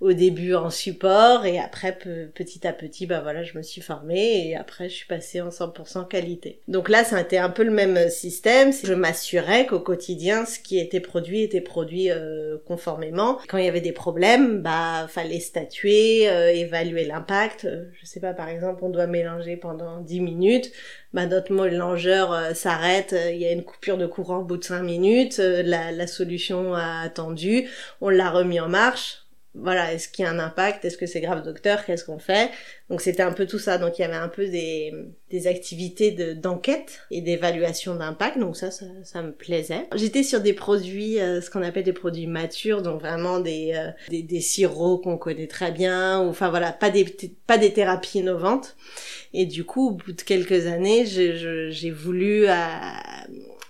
au 0.00 0.12
début 0.12 0.54
en 0.54 0.70
support 0.70 1.46
et 1.46 1.58
après 1.58 1.96
petit 2.34 2.66
à 2.66 2.72
petit 2.72 3.06
bah 3.06 3.20
voilà 3.20 3.42
je 3.42 3.56
me 3.56 3.62
suis 3.62 3.80
formée 3.80 4.48
et 4.48 4.56
après 4.56 4.88
je 4.88 4.94
suis 4.94 5.06
passée 5.06 5.40
en 5.40 5.48
100% 5.48 6.08
qualité. 6.08 6.60
Donc 6.68 6.88
là 6.88 7.04
ça 7.04 7.16
a 7.16 7.20
été 7.20 7.38
un 7.38 7.50
peu 7.50 7.62
le 7.62 7.70
même 7.70 8.08
système, 8.10 8.72
je 8.72 8.94
m'assurais 8.94 9.66
qu'au 9.66 9.80
quotidien 9.80 10.44
ce 10.44 10.58
qui 10.58 10.78
était 10.78 11.00
produit 11.00 11.42
était 11.42 11.60
produit 11.60 12.10
euh, 12.10 12.58
conformément. 12.66 13.38
Quand 13.48 13.58
il 13.58 13.64
y 13.64 13.68
avait 13.68 13.80
des 13.80 13.92
problèmes, 13.92 14.62
bah 14.62 15.06
fallait 15.08 15.40
statuer, 15.40 16.28
euh, 16.28 16.52
évaluer 16.52 17.04
l'impact. 17.04 17.64
Euh, 17.64 17.84
je 18.00 18.06
sais 18.06 18.20
pas 18.20 18.34
par 18.34 18.48
exemple 18.48 18.84
on 18.84 18.90
doit 18.90 19.06
mélanger 19.06 19.56
pendant 19.56 20.00
10 20.00 20.20
minutes, 20.20 20.72
bah 21.12 21.26
notre 21.26 21.52
mélangeur 21.52 22.54
s'arrête, 22.54 23.14
il 23.30 23.38
y 23.38 23.46
a 23.46 23.52
une 23.52 23.64
coupure 23.64 23.96
de 23.96 24.06
courant 24.06 24.38
au 24.38 24.44
bout 24.44 24.56
de 24.56 24.64
5 24.64 24.82
minutes, 24.82 25.38
la, 25.38 25.92
la 25.92 26.06
solution 26.06 26.74
a 26.74 27.00
attendu, 27.02 27.68
on 28.00 28.08
l'a 28.08 28.30
remis 28.30 28.60
en 28.60 28.68
marche 28.68 29.23
voilà, 29.56 29.92
est-ce 29.92 30.08
qu'il 30.08 30.24
y 30.24 30.28
a 30.28 30.30
un 30.30 30.40
impact? 30.40 30.84
Est-ce 30.84 30.98
que 30.98 31.06
c'est 31.06 31.20
grave 31.20 31.44
docteur? 31.44 31.84
Qu'est-ce 31.84 32.04
qu'on 32.04 32.18
fait? 32.18 32.50
Donc 32.90 33.00
c'était 33.00 33.22
un 33.22 33.32
peu 33.32 33.46
tout 33.46 33.60
ça. 33.60 33.78
Donc 33.78 33.98
il 33.98 34.02
y 34.02 34.04
avait 34.04 34.14
un 34.14 34.28
peu 34.28 34.48
des, 34.48 34.92
des 35.30 35.46
activités 35.46 36.10
d'enquête 36.34 37.00
et 37.12 37.20
d'évaluation 37.20 37.94
d'impact. 37.94 38.38
Donc 38.38 38.56
ça, 38.56 38.70
ça, 38.70 39.22
me 39.22 39.30
plaisait. 39.30 39.86
J'étais 39.94 40.24
sur 40.24 40.40
des 40.40 40.54
produits, 40.54 41.20
euh, 41.20 41.40
ce 41.40 41.50
qu'on 41.50 41.62
appelle 41.62 41.84
des 41.84 41.92
produits 41.92 42.26
matures, 42.26 42.82
donc 42.82 43.00
vraiment 43.00 43.38
des, 43.38 43.74
euh, 43.76 43.90
des, 44.08 44.22
des, 44.22 44.40
sirops 44.40 45.02
qu'on 45.04 45.18
connaît 45.18 45.46
très 45.46 45.70
bien, 45.70 46.20
ou 46.20 46.30
enfin 46.30 46.50
voilà, 46.50 46.72
pas 46.72 46.90
des, 46.90 47.04
pas 47.46 47.56
des 47.56 47.72
thérapies 47.72 48.18
innovantes. 48.18 48.76
Et 49.32 49.46
du 49.46 49.64
coup, 49.64 49.88
au 49.88 49.92
bout 49.92 50.12
de 50.12 50.22
quelques 50.22 50.66
années, 50.66 51.06
j'ai 51.06 51.90
voulu... 51.90 52.48
Euh, 52.48 52.54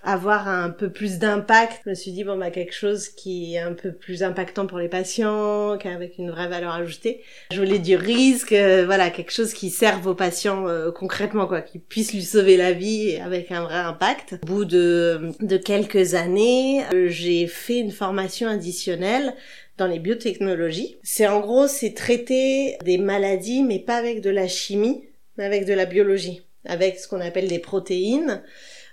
avoir 0.05 0.49
un 0.49 0.71
peu 0.71 0.91
plus 0.91 1.19
d'impact. 1.19 1.83
Je 1.85 1.91
me 1.91 1.95
suis 1.95 2.13
dit 2.13 2.25
bon 2.25 2.37
bah 2.37 2.51
quelque 2.51 2.75
chose 2.75 3.09
qui 3.09 3.55
est 3.55 3.59
un 3.59 3.73
peu 3.73 3.93
plus 3.93 4.23
impactant 4.23 4.67
pour 4.67 4.79
les 4.79 4.89
patients, 4.89 5.73
avec 5.73 6.19
une 6.19 6.31
vraie 6.31 6.49
valeur 6.49 6.73
ajoutée. 6.73 7.23
Je 7.51 7.59
voulais 7.61 7.79
du 7.79 7.97
risque, 7.97 8.53
euh, 8.53 8.85
voilà 8.85 9.11
quelque 9.11 9.33
chose 9.33 9.53
qui 9.53 9.71
serve 9.71 10.07
aux 10.07 10.15
patients 10.15 10.69
euh, 10.69 10.91
concrètement 10.91 11.47
quoi, 11.47 11.63
qui 11.63 11.79
puisse 11.79 12.13
lui 12.13 12.23
sauver 12.23 12.57
la 12.57 12.73
vie 12.73 13.17
avec 13.17 13.51
un 13.51 13.63
vrai 13.63 13.77
impact. 13.77 14.37
Au 14.43 14.47
bout 14.47 14.65
de, 14.65 15.33
de 15.41 15.57
quelques 15.57 16.15
années, 16.15 16.85
euh, 16.93 17.09
j'ai 17.09 17.47
fait 17.47 17.79
une 17.79 17.93
formation 17.93 18.49
additionnelle 18.49 19.35
dans 19.79 19.87
les 19.87 19.99
biotechnologies. 19.99 20.97
C'est 21.03 21.27
en 21.27 21.41
gros 21.41 21.67
c'est 21.67 21.95
traiter 21.95 22.77
des 22.85 22.99
maladies 22.99 23.63
mais 23.63 23.79
pas 23.79 23.97
avec 23.97 24.21
de 24.21 24.31
la 24.31 24.49
chimie, 24.49 25.05
mais 25.37 25.45
avec 25.45 25.65
de 25.65 25.73
la 25.73 25.87
biologie, 25.87 26.43
avec 26.67 26.99
ce 26.99 27.09
qu'on 27.09 27.21
appelle 27.21 27.49
des 27.49 27.59
protéines. 27.59 28.43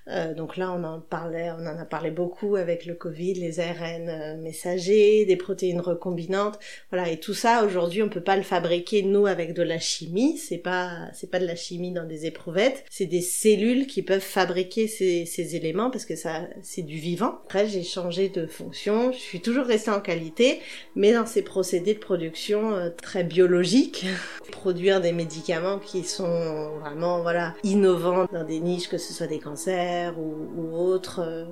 Euh, 0.07 0.33
donc 0.33 0.57
là, 0.57 0.71
on 0.71 0.83
en 0.83 0.99
parlait, 0.99 1.51
on 1.51 1.65
en 1.65 1.77
a 1.77 1.85
parlé 1.85 2.11
beaucoup 2.11 2.55
avec 2.55 2.85
le 2.85 2.95
Covid, 2.95 3.35
les 3.35 3.59
ARN 3.59 4.09
euh, 4.09 4.37
messagers, 4.37 5.25
des 5.25 5.35
protéines 5.35 5.79
recombinantes, 5.79 6.59
voilà. 6.91 7.09
Et 7.09 7.19
tout 7.19 7.33
ça, 7.33 7.63
aujourd'hui, 7.63 8.01
on 8.01 8.09
peut 8.09 8.23
pas 8.23 8.35
le 8.35 8.43
fabriquer 8.43 9.03
nous 9.03 9.27
avec 9.27 9.53
de 9.53 9.61
la 9.61 9.79
chimie. 9.79 10.37
C'est 10.37 10.57
pas, 10.57 11.09
c'est 11.13 11.29
pas 11.29 11.39
de 11.39 11.45
la 11.45 11.55
chimie 11.55 11.91
dans 11.91 12.05
des 12.05 12.25
éprouvettes. 12.25 12.83
C'est 12.89 13.05
des 13.05 13.21
cellules 13.21 13.87
qui 13.87 14.01
peuvent 14.01 14.19
fabriquer 14.19 14.87
ces, 14.87 15.25
ces 15.25 15.55
éléments 15.55 15.91
parce 15.91 16.05
que 16.05 16.15
ça, 16.15 16.47
c'est 16.63 16.81
du 16.81 16.97
vivant. 16.97 17.39
Après, 17.45 17.67
j'ai 17.67 17.83
changé 17.83 18.29
de 18.29 18.47
fonction. 18.47 19.11
Je 19.11 19.19
suis 19.19 19.41
toujours 19.41 19.65
restée 19.65 19.91
en 19.91 20.01
qualité, 20.01 20.59
mais 20.95 21.13
dans 21.13 21.25
ces 21.25 21.43
procédés 21.43 21.93
de 21.93 21.99
production 21.99 22.73
euh, 22.73 22.89
très 22.89 23.23
biologiques, 23.23 24.05
produire 24.51 24.99
des 24.99 25.11
médicaments 25.11 25.79
qui 25.79 26.03
sont 26.03 26.79
vraiment, 26.79 27.21
voilà, 27.21 27.53
innovants 27.63 28.27
dans 28.33 28.43
des 28.43 28.59
niches, 28.59 28.89
que 28.89 28.97
ce 28.97 29.13
soit 29.13 29.27
des 29.27 29.39
cancers 29.39 29.90
ou, 30.17 30.73
autre. 30.73 31.47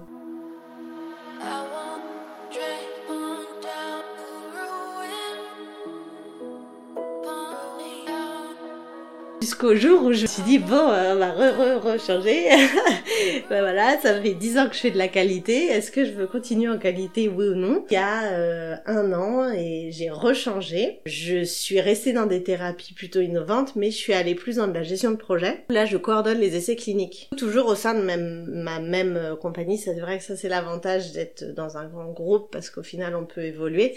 Jusqu'au 9.49 9.75
jour 9.75 10.03
où 10.03 10.13
je 10.13 10.21
me 10.21 10.27
suis 10.27 10.43
dit 10.43 10.59
bon 10.59 10.75
euh, 10.75 11.15
on 11.15 11.17
va 11.17 11.31
re 11.31 11.81
re 11.81 11.99
changer 11.99 12.49
ben 13.49 13.61
voilà 13.61 13.97
ça 13.99 14.21
fait 14.21 14.35
dix 14.35 14.59
ans 14.59 14.69
que 14.69 14.75
je 14.75 14.79
fais 14.79 14.91
de 14.91 14.97
la 14.99 15.07
qualité. 15.07 15.65
Est-ce 15.65 15.89
que 15.89 16.05
je 16.05 16.11
veux 16.11 16.27
continuer 16.27 16.69
en 16.69 16.77
qualité 16.77 17.27
oui 17.27 17.47
ou 17.47 17.55
non? 17.55 17.83
Il 17.89 17.95
y 17.95 17.97
a 17.97 18.25
euh, 18.25 18.75
un 18.85 19.11
an 19.11 19.51
et 19.51 19.89
j'ai 19.91 20.11
rechangé. 20.11 20.99
Je 21.07 21.43
suis 21.43 21.81
restée 21.81 22.13
dans 22.13 22.27
des 22.27 22.43
thérapies 22.43 22.93
plutôt 22.93 23.21
innovantes 23.21 23.75
mais 23.75 23.89
je 23.89 23.97
suis 23.97 24.13
allée 24.13 24.35
plus 24.35 24.57
dans 24.57 24.67
de 24.67 24.73
la 24.73 24.83
gestion 24.83 25.09
de 25.09 25.15
projet. 25.15 25.63
Là 25.69 25.87
je 25.87 25.97
coordonne 25.97 26.37
les 26.37 26.55
essais 26.55 26.75
cliniques. 26.75 27.31
Toujours 27.35 27.65
au 27.65 27.75
sein 27.75 27.95
de 27.95 28.03
même, 28.03 28.45
ma 28.49 28.79
même 28.79 29.17
euh, 29.17 29.35
compagnie 29.35 29.79
c'est 29.79 29.99
vrai 29.99 30.19
que 30.19 30.23
ça 30.23 30.35
c'est 30.35 30.49
l'avantage 30.49 31.11
d'être 31.11 31.55
dans 31.55 31.75
un 31.77 31.85
grand 31.85 32.11
groupe 32.11 32.51
parce 32.51 32.69
qu'au 32.69 32.83
final 32.83 33.15
on 33.15 33.25
peut 33.25 33.45
évoluer 33.45 33.95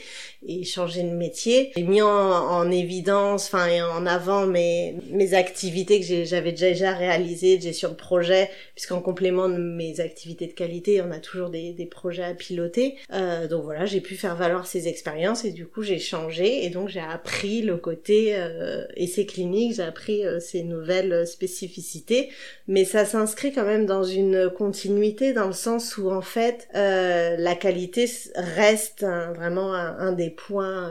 et 0.48 0.64
changer 0.64 1.02
de 1.02 1.10
métier. 1.10 1.72
J'ai 1.76 1.82
mis 1.82 2.00
en, 2.00 2.08
en 2.08 2.70
évidence 2.70 3.48
enfin 3.52 3.68
en 3.94 4.06
avant 4.06 4.46
mes 4.46 4.96
mes 5.10 5.34
activités 5.42 6.00
que 6.00 6.24
j'avais 6.24 6.52
déjà 6.52 6.92
réalisées 6.92 7.56
de 7.56 7.62
gestion 7.62 7.88
de 7.88 7.94
projet, 7.94 8.48
puisqu'en 8.74 9.00
complément 9.00 9.48
de 9.48 9.58
mes 9.58 9.98
activités 10.00 10.46
de 10.46 10.52
qualité, 10.52 11.02
on 11.02 11.10
a 11.10 11.18
toujours 11.18 11.50
des, 11.50 11.88
projets 11.90 12.22
à 12.22 12.34
piloter. 12.34 12.94
Euh, 13.12 13.48
donc 13.48 13.64
voilà, 13.64 13.86
j'ai 13.86 14.00
pu 14.00 14.14
faire 14.14 14.36
valoir 14.36 14.66
ces 14.66 14.86
expériences 14.86 15.44
et 15.44 15.50
du 15.50 15.66
coup 15.66 15.82
j'ai 15.82 15.98
changé 15.98 16.64
et 16.64 16.70
donc 16.70 16.88
j'ai 16.88 17.00
appris 17.00 17.62
le 17.62 17.76
côté 17.76 18.34
euh, 18.36 18.84
essai 18.96 19.26
clinique, 19.26 19.74
j'ai 19.74 19.82
appris 19.82 20.24
euh, 20.24 20.38
ces 20.40 20.62
nouvelles 20.62 21.26
spécificités, 21.26 22.30
mais 22.68 22.84
ça 22.84 23.04
s'inscrit 23.04 23.52
quand 23.52 23.64
même 23.64 23.86
dans 23.86 24.04
une 24.04 24.50
continuité 24.50 25.32
dans 25.32 25.46
le 25.46 25.52
sens 25.52 25.96
où 25.98 26.10
en 26.10 26.22
fait 26.22 26.68
euh, 26.74 27.36
la 27.36 27.54
qualité 27.54 28.08
reste 28.36 29.02
vraiment 29.02 29.74
un, 29.74 30.12
des 30.12 30.30
points 30.30 30.90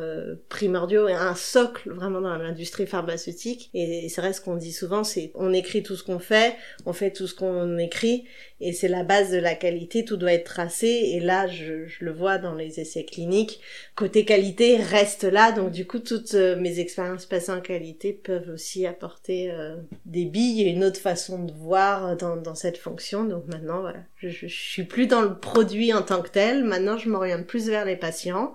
primordiaux 0.49 1.07
et 1.07 1.13
un 1.13 1.35
socle 1.35 1.91
vraiment 1.91 2.21
dans 2.21 2.35
l'industrie 2.35 2.87
pharmaceutique 2.87 3.69
et 3.73 4.09
reste 4.31 4.45
qu'on 4.45 4.55
dit 4.55 4.71
souvent, 4.71 5.03
c'est 5.03 5.31
on 5.35 5.51
écrit 5.51 5.83
tout 5.83 5.97
ce 5.97 6.05
qu'on 6.05 6.19
fait, 6.19 6.55
on 6.85 6.93
fait 6.93 7.11
tout 7.11 7.27
ce 7.27 7.35
qu'on 7.35 7.77
écrit, 7.77 8.23
et 8.61 8.71
c'est 8.71 8.87
la 8.87 9.03
base 9.03 9.29
de 9.29 9.37
la 9.37 9.55
qualité, 9.55 10.05
tout 10.05 10.15
doit 10.15 10.31
être 10.31 10.45
tracé, 10.45 10.87
et 10.87 11.19
là, 11.19 11.47
je, 11.47 11.85
le 11.99 12.11
vois 12.13 12.37
dans 12.37 12.55
les 12.55 12.79
essais 12.79 13.03
cliniques, 13.03 13.59
côté 13.95 14.23
qualité 14.23 14.77
reste 14.77 15.25
là, 15.25 15.51
donc 15.51 15.71
du 15.71 15.85
coup, 15.85 15.99
toutes 15.99 16.33
euh, 16.35 16.55
mes 16.55 16.79
expériences 16.79 17.25
passées 17.25 17.51
en 17.51 17.59
qualité 17.59 18.13
peuvent 18.13 18.49
aussi 18.53 18.87
apporter 18.87 19.51
euh, 19.51 19.75
des 20.05 20.23
billes 20.23 20.61
et 20.61 20.69
une 20.69 20.85
autre 20.85 21.01
façon 21.01 21.43
de 21.43 21.51
voir 21.51 22.15
dans, 22.15 22.37
dans 22.37 22.55
cette 22.55 22.77
fonction, 22.77 23.25
donc 23.25 23.47
maintenant, 23.47 23.81
voilà, 23.81 23.99
je, 24.15 24.29
je, 24.29 24.47
suis 24.47 24.85
plus 24.85 25.07
dans 25.07 25.21
le 25.21 25.37
produit 25.37 25.91
en 25.93 26.03
tant 26.03 26.21
que 26.21 26.29
tel, 26.29 26.63
maintenant 26.63 26.97
je 26.97 27.09
m'oriente 27.09 27.45
plus 27.45 27.67
vers 27.67 27.83
les 27.83 27.97
patients, 27.97 28.53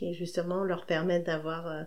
et 0.00 0.14
justement 0.14 0.64
leur 0.64 0.84
permettre 0.84 1.26
d'avoir... 1.26 1.68
Euh, 1.68 1.82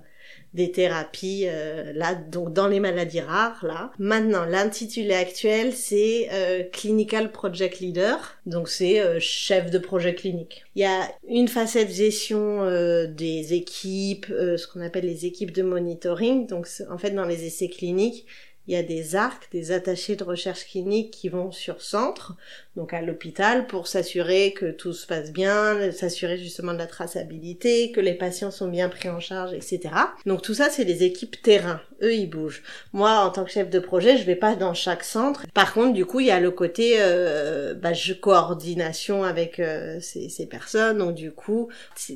des 0.53 0.71
thérapies 0.71 1.45
euh, 1.47 1.91
là 1.93 2.15
donc 2.15 2.53
dans 2.53 2.67
les 2.67 2.79
maladies 2.79 3.21
rares 3.21 3.63
là. 3.65 3.91
Maintenant 3.99 4.45
l'intitulé 4.45 5.13
actuel 5.13 5.73
c'est 5.73 6.29
euh, 6.31 6.63
clinical 6.71 7.31
project 7.31 7.79
leader 7.79 8.37
donc 8.45 8.69
c'est 8.69 9.01
euh, 9.01 9.19
chef 9.19 9.69
de 9.69 9.77
projet 9.77 10.15
clinique. 10.15 10.63
Il 10.75 10.81
y 10.81 10.85
a 10.85 11.11
une 11.27 11.47
facette 11.47 11.91
gestion 11.91 12.65
des 13.07 13.53
équipes 13.53 14.27
ce 14.27 14.67
qu'on 14.67 14.81
appelle 14.81 15.05
les 15.05 15.25
équipes 15.25 15.51
de 15.51 15.63
monitoring 15.63 16.47
donc 16.47 16.67
en 16.89 16.97
fait 16.97 17.11
dans 17.11 17.25
les 17.25 17.45
essais 17.45 17.67
cliniques 17.67 18.25
il 18.67 18.73
y 18.73 18.77
a 18.77 18.83
des 18.83 19.15
arcs, 19.15 19.47
des 19.51 19.71
attachés 19.71 20.15
de 20.15 20.23
recherche 20.23 20.65
clinique 20.65 21.11
qui 21.11 21.29
vont 21.29 21.51
sur 21.51 21.81
centre, 21.81 22.35
donc 22.75 22.93
à 22.93 23.01
l'hôpital, 23.01 23.67
pour 23.67 23.87
s'assurer 23.87 24.53
que 24.53 24.71
tout 24.71 24.91
se 24.91 25.05
passe 25.05 25.31
bien, 25.31 25.91
s'assurer 25.91 26.37
justement 26.37 26.73
de 26.73 26.79
la 26.79 26.87
traçabilité, 26.87 27.91
que 27.91 28.01
les 28.01 28.15
patients 28.15 28.51
sont 28.51 28.67
bien 28.67 28.89
pris 28.89 29.07
en 29.07 29.19
charge, 29.19 29.53
etc. 29.53 29.93
Donc 30.25 30.41
tout 30.41 30.55
ça, 30.55 30.69
c'est 30.69 30.83
les 30.83 31.03
équipes 31.03 31.41
terrain. 31.41 31.79
Eux, 32.01 32.13
ils 32.13 32.29
bougent. 32.29 32.63
Moi, 32.91 33.11
en 33.11 33.29
tant 33.29 33.45
que 33.45 33.51
chef 33.51 33.69
de 33.69 33.79
projet, 33.79 34.17
je 34.17 34.23
vais 34.23 34.35
pas 34.35 34.55
dans 34.55 34.73
chaque 34.73 35.03
centre. 35.03 35.45
Par 35.53 35.73
contre, 35.73 35.93
du 35.93 36.05
coup, 36.05 36.19
il 36.19 36.25
y 36.25 36.31
a 36.31 36.41
le 36.41 36.51
côté 36.51 36.95
euh, 36.97 37.73
bah, 37.75 37.93
je 37.93 38.13
coordination 38.13 39.23
avec 39.23 39.59
euh, 39.59 39.99
ces, 40.01 40.27
ces 40.27 40.47
personnes. 40.47 40.97
Donc 40.97 41.15
du 41.15 41.31
coup, 41.31 41.69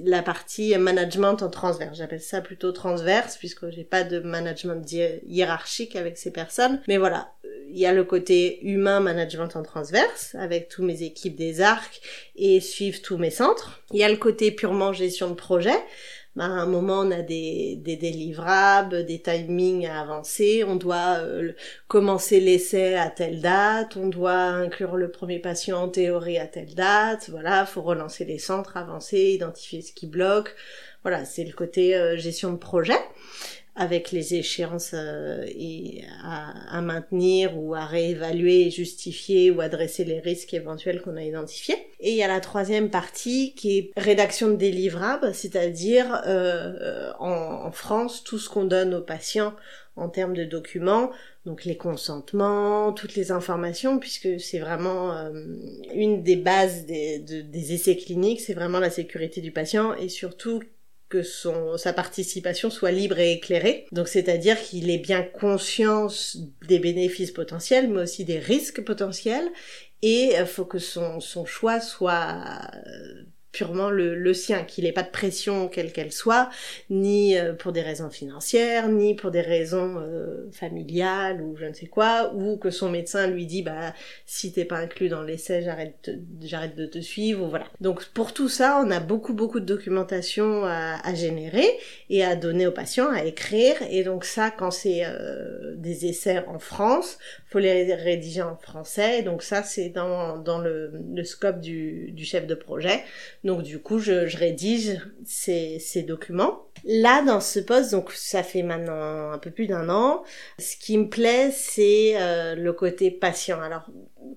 la 0.03 0.21
partie 0.21 0.77
management 0.77 1.41
en 1.41 1.49
transverse. 1.49 1.97
J'appelle 1.97 2.21
ça 2.21 2.41
plutôt 2.41 2.73
transverse 2.73 3.37
puisque 3.37 3.69
j'ai 3.69 3.85
pas 3.85 4.03
de 4.03 4.19
management 4.19 4.85
hiérarchique 4.91 5.95
avec 5.95 6.17
ces 6.17 6.31
personnes 6.31 6.38
mais 6.87 6.97
voilà, 6.97 7.33
il 7.71 7.77
y 7.77 7.85
a 7.85 7.93
le 7.93 8.03
côté 8.03 8.59
humain 8.63 8.99
management 8.99 9.55
en 9.55 9.63
transverse 9.63 10.35
avec 10.35 10.69
tous 10.69 10.83
mes 10.83 11.03
équipes 11.03 11.35
des 11.35 11.61
arcs 11.61 12.01
et 12.35 12.59
suivre 12.61 13.01
tous 13.01 13.17
mes 13.17 13.29
centres. 13.29 13.81
Il 13.91 13.99
y 13.99 14.03
a 14.03 14.09
le 14.09 14.17
côté 14.17 14.51
purement 14.51 14.93
gestion 14.93 15.29
de 15.29 15.35
projet. 15.35 15.77
Bah, 16.35 16.45
à 16.45 16.47
un 16.47 16.67
moment, 16.67 16.99
on 16.99 17.11
a 17.11 17.21
des, 17.21 17.75
des 17.77 17.95
délivrables, 17.95 19.05
des 19.05 19.19
timings 19.21 19.87
à 19.87 19.99
avancer, 19.99 20.63
on 20.63 20.75
doit 20.75 21.17
euh, 21.19 21.53
commencer 21.87 22.39
l'essai 22.39 22.95
à 22.95 23.09
telle 23.09 23.41
date, 23.41 23.97
on 23.97 24.07
doit 24.07 24.31
inclure 24.31 24.95
le 24.95 25.09
premier 25.09 25.39
patient 25.39 25.81
en 25.81 25.89
théorie 25.89 26.37
à 26.37 26.45
telle 26.45 26.75
date, 26.75 27.29
voilà, 27.29 27.65
faut 27.65 27.81
relancer 27.81 28.25
les 28.25 28.37
centres, 28.37 28.77
avancer, 28.77 29.17
identifier 29.17 29.81
ce 29.81 29.91
qui 29.91 30.05
bloque. 30.05 30.55
Voilà, 31.03 31.25
c'est 31.25 31.43
le 31.43 31.53
côté 31.53 31.95
euh, 31.95 32.15
gestion 32.15 32.51
de 32.51 32.57
projet. 32.57 32.99
Avec 33.79 34.11
les 34.11 34.35
échéances 34.35 34.91
euh, 34.93 35.45
et 35.47 36.03
à, 36.21 36.77
à, 36.77 36.81
maintenir 36.81 37.57
ou 37.57 37.75
à 37.75 37.85
réévaluer, 37.85 38.69
justifier 38.69 39.51
ou 39.51 39.61
adresser 39.61 40.03
les 40.03 40.19
risques 40.19 40.53
éventuels 40.53 41.01
qu'on 41.01 41.15
a 41.15 41.23
identifiés. 41.23 41.77
Et 42.01 42.11
il 42.11 42.17
y 42.17 42.23
a 42.23 42.27
la 42.27 42.41
troisième 42.41 42.89
partie 42.89 43.53
qui 43.55 43.77
est 43.77 43.91
rédaction 43.95 44.49
de 44.49 44.57
délivrables, 44.57 45.33
c'est-à-dire 45.33 46.21
euh, 46.27 47.13
en, 47.19 47.31
en, 47.67 47.71
France 47.71 48.21
tout 48.25 48.37
ce 48.37 48.49
qu'on 48.49 48.65
donne 48.65 48.93
aux 48.93 49.01
patients 49.01 49.53
en 49.95 50.09
termes 50.09 50.33
de 50.33 50.43
documents, 50.43 51.11
donc 51.45 51.63
les 51.63 51.77
consentements, 51.77 52.91
toutes 52.91 53.15
les 53.15 53.31
informations, 53.31 53.97
puisque 53.97 54.41
c'est 54.41 54.59
vraiment 54.59 55.13
euh, 55.13 55.31
une 55.93 56.21
des 56.21 56.35
bases 56.35 56.85
des, 56.85 57.19
des 57.19 57.73
essais 57.73 57.95
cliniques, 57.95 58.41
c'est 58.41 58.53
vraiment 58.53 58.79
la 58.79 58.89
sécurité 58.89 59.39
du 59.39 59.51
patient 59.51 59.93
et 59.95 60.09
surtout 60.09 60.61
que 61.09 61.23
son, 61.23 61.77
sa 61.77 61.91
participation 61.91 62.69
soit 62.69 62.91
libre 62.91 63.19
et 63.19 63.33
éclairée. 63.33 63.85
Donc 63.91 64.07
c'est-à-dire 64.07 64.61
qu'il 64.61 64.89
ait 64.89 64.99
bien 64.99 65.23
conscience 65.23 66.37
des 66.67 66.79
bénéfices 66.79 67.31
potentiels, 67.31 67.89
mais 67.89 68.03
aussi 68.03 68.25
des 68.25 68.39
risques 68.39 68.83
potentiels, 68.83 69.49
et 70.01 70.35
il 70.39 70.45
faut 70.45 70.65
que 70.65 70.79
son, 70.79 71.19
son 71.19 71.45
choix 71.45 71.81
soit 71.81 72.37
euh, 72.75 73.23
purement 73.51 73.89
le, 73.89 74.15
le 74.15 74.33
sien, 74.33 74.63
qu'il 74.63 74.83
n'ait 74.83 74.91
pas 74.91 75.03
de 75.03 75.09
pression 75.09 75.67
quelle 75.67 75.91
qu'elle 75.91 76.11
soit, 76.11 76.49
ni 76.89 77.37
euh, 77.37 77.53
pour 77.53 77.71
des 77.71 77.81
raisons 77.81 78.09
financières, 78.09 78.89
ni 78.89 79.15
pour 79.15 79.31
des 79.31 79.41
raisons 79.41 79.95
euh, 79.99 80.49
familiales 80.51 81.41
ou 81.41 81.55
je 81.57 81.65
ne 81.65 81.73
sais 81.73 81.87
quoi, 81.87 82.31
ou 82.35 82.57
que 82.57 82.69
son 82.69 82.89
médecin 82.89 83.27
lui 83.27 83.45
dit 83.45 83.63
bah 83.63 83.93
si 84.25 84.51
t'es 84.53 84.65
pas 84.65 84.77
inclus 84.77 85.09
dans 85.09 85.23
l'essai, 85.23 85.63
j'arrête 85.63 86.11
j'arrête 86.41 86.75
de 86.75 86.85
te 86.85 86.99
suivre, 86.99 87.45
ou 87.45 87.49
voilà. 87.49 87.65
Donc 87.81 88.05
pour 88.09 88.33
tout 88.33 88.49
ça, 88.49 88.81
on 88.85 88.91
a 88.91 88.99
beaucoup 88.99 89.33
beaucoup 89.33 89.59
de 89.59 89.65
documentation 89.65 90.65
à, 90.65 90.99
à 91.03 91.13
générer 91.15 91.67
et 92.09 92.23
à 92.23 92.35
donner 92.35 92.67
aux 92.67 92.71
patients, 92.71 93.09
à 93.11 93.23
écrire, 93.23 93.75
et 93.89 94.03
donc 94.03 94.25
ça 94.25 94.51
quand 94.51 94.71
c'est 94.71 95.01
euh, 95.05 95.75
des 95.75 96.05
essais 96.05 96.43
en 96.47 96.59
France, 96.59 97.17
faut 97.49 97.59
les 97.59 97.95
rédiger 97.95 98.43
en 98.43 98.55
français, 98.55 99.23
donc 99.23 99.41
ça 99.41 99.63
c'est 99.63 99.89
dans 99.89 100.37
dans 100.37 100.59
le, 100.59 100.91
le 101.13 101.23
scope 101.23 101.61
du, 101.61 102.11
du 102.11 102.25
chef 102.25 102.45
de 102.45 102.55
projet 102.55 103.03
donc 103.43 103.63
du 103.63 103.79
coup, 103.79 103.99
je, 103.99 104.27
je 104.27 104.37
rédige 104.37 104.99
ces, 105.25 105.79
ces, 105.79 106.03
documents. 106.03 106.65
Là, 106.83 107.23
dans 107.23 107.39
ce 107.39 107.59
poste, 107.59 107.91
donc 107.91 108.11
ça 108.11 108.43
fait 108.43 108.63
maintenant 108.63 109.31
un 109.31 109.37
peu 109.37 109.51
plus 109.51 109.67
d'un 109.67 109.89
an, 109.89 110.23
ce 110.57 110.75
qui 110.75 110.97
me 110.97 111.07
plaît, 111.07 111.51
c'est 111.51 112.13
euh, 112.15 112.55
le 112.55 112.73
côté 112.73 113.11
patient. 113.11 113.61
Alors, 113.61 113.89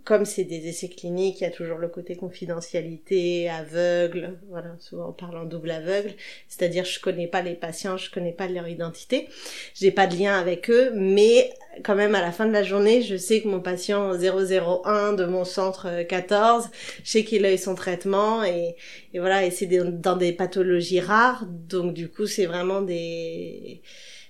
comme 0.05 0.25
c'est 0.25 0.45
des 0.45 0.69
essais 0.69 0.88
cliniques, 0.88 1.41
il 1.41 1.45
y 1.45 1.47
a 1.47 1.51
toujours 1.51 1.79
le 1.79 1.88
côté 1.88 2.17
confidentialité, 2.17 3.49
aveugle, 3.49 4.38
voilà, 4.49 4.75
souvent 4.79 5.11
on 5.11 5.12
parle 5.12 5.37
en 5.37 5.45
double 5.45 5.71
aveugle, 5.71 6.12
c'est-à-dire 6.49 6.85
je 6.85 7.01
connais 7.01 7.27
pas 7.27 7.43
les 7.43 7.55
patients, 7.55 7.97
je 7.97 8.11
connais 8.11 8.33
pas 8.33 8.49
leur 8.49 8.69
identité, 8.69 9.29
j'ai 9.75 9.91
pas 9.91 10.07
de 10.07 10.17
lien 10.17 10.38
avec 10.38 10.71
eux, 10.71 10.91
mais 10.95 11.53
quand 11.85 11.95
même 11.95 12.15
à 12.15 12.21
la 12.21 12.33
fin 12.33 12.47
de 12.47 12.53
la 12.53 12.62
journée, 12.62 13.03
je 13.03 13.17
sais 13.17 13.41
que 13.41 13.49
mon 13.49 13.61
patient 13.61 14.12
001 14.12 15.12
de 15.15 15.25
mon 15.25 15.45
centre 15.45 16.03
14, 16.03 16.71
je 17.03 17.11
sais 17.11 17.25
qu'il 17.25 17.45
a 17.45 17.53
eu 17.53 17.59
son 17.59 17.75
traitement 17.75 18.45
et, 18.45 18.77
et 19.14 19.18
voilà, 19.18 19.44
et 19.44 19.50
c'est 19.50 19.66
dans 19.66 20.16
des 20.16 20.33
pathologies 20.33 21.00
rares, 21.00 21.46
donc 21.46 21.94
du 21.94 22.09
coup 22.09 22.26
c'est 22.26 22.46
vraiment 22.46 22.83
des 22.83 23.83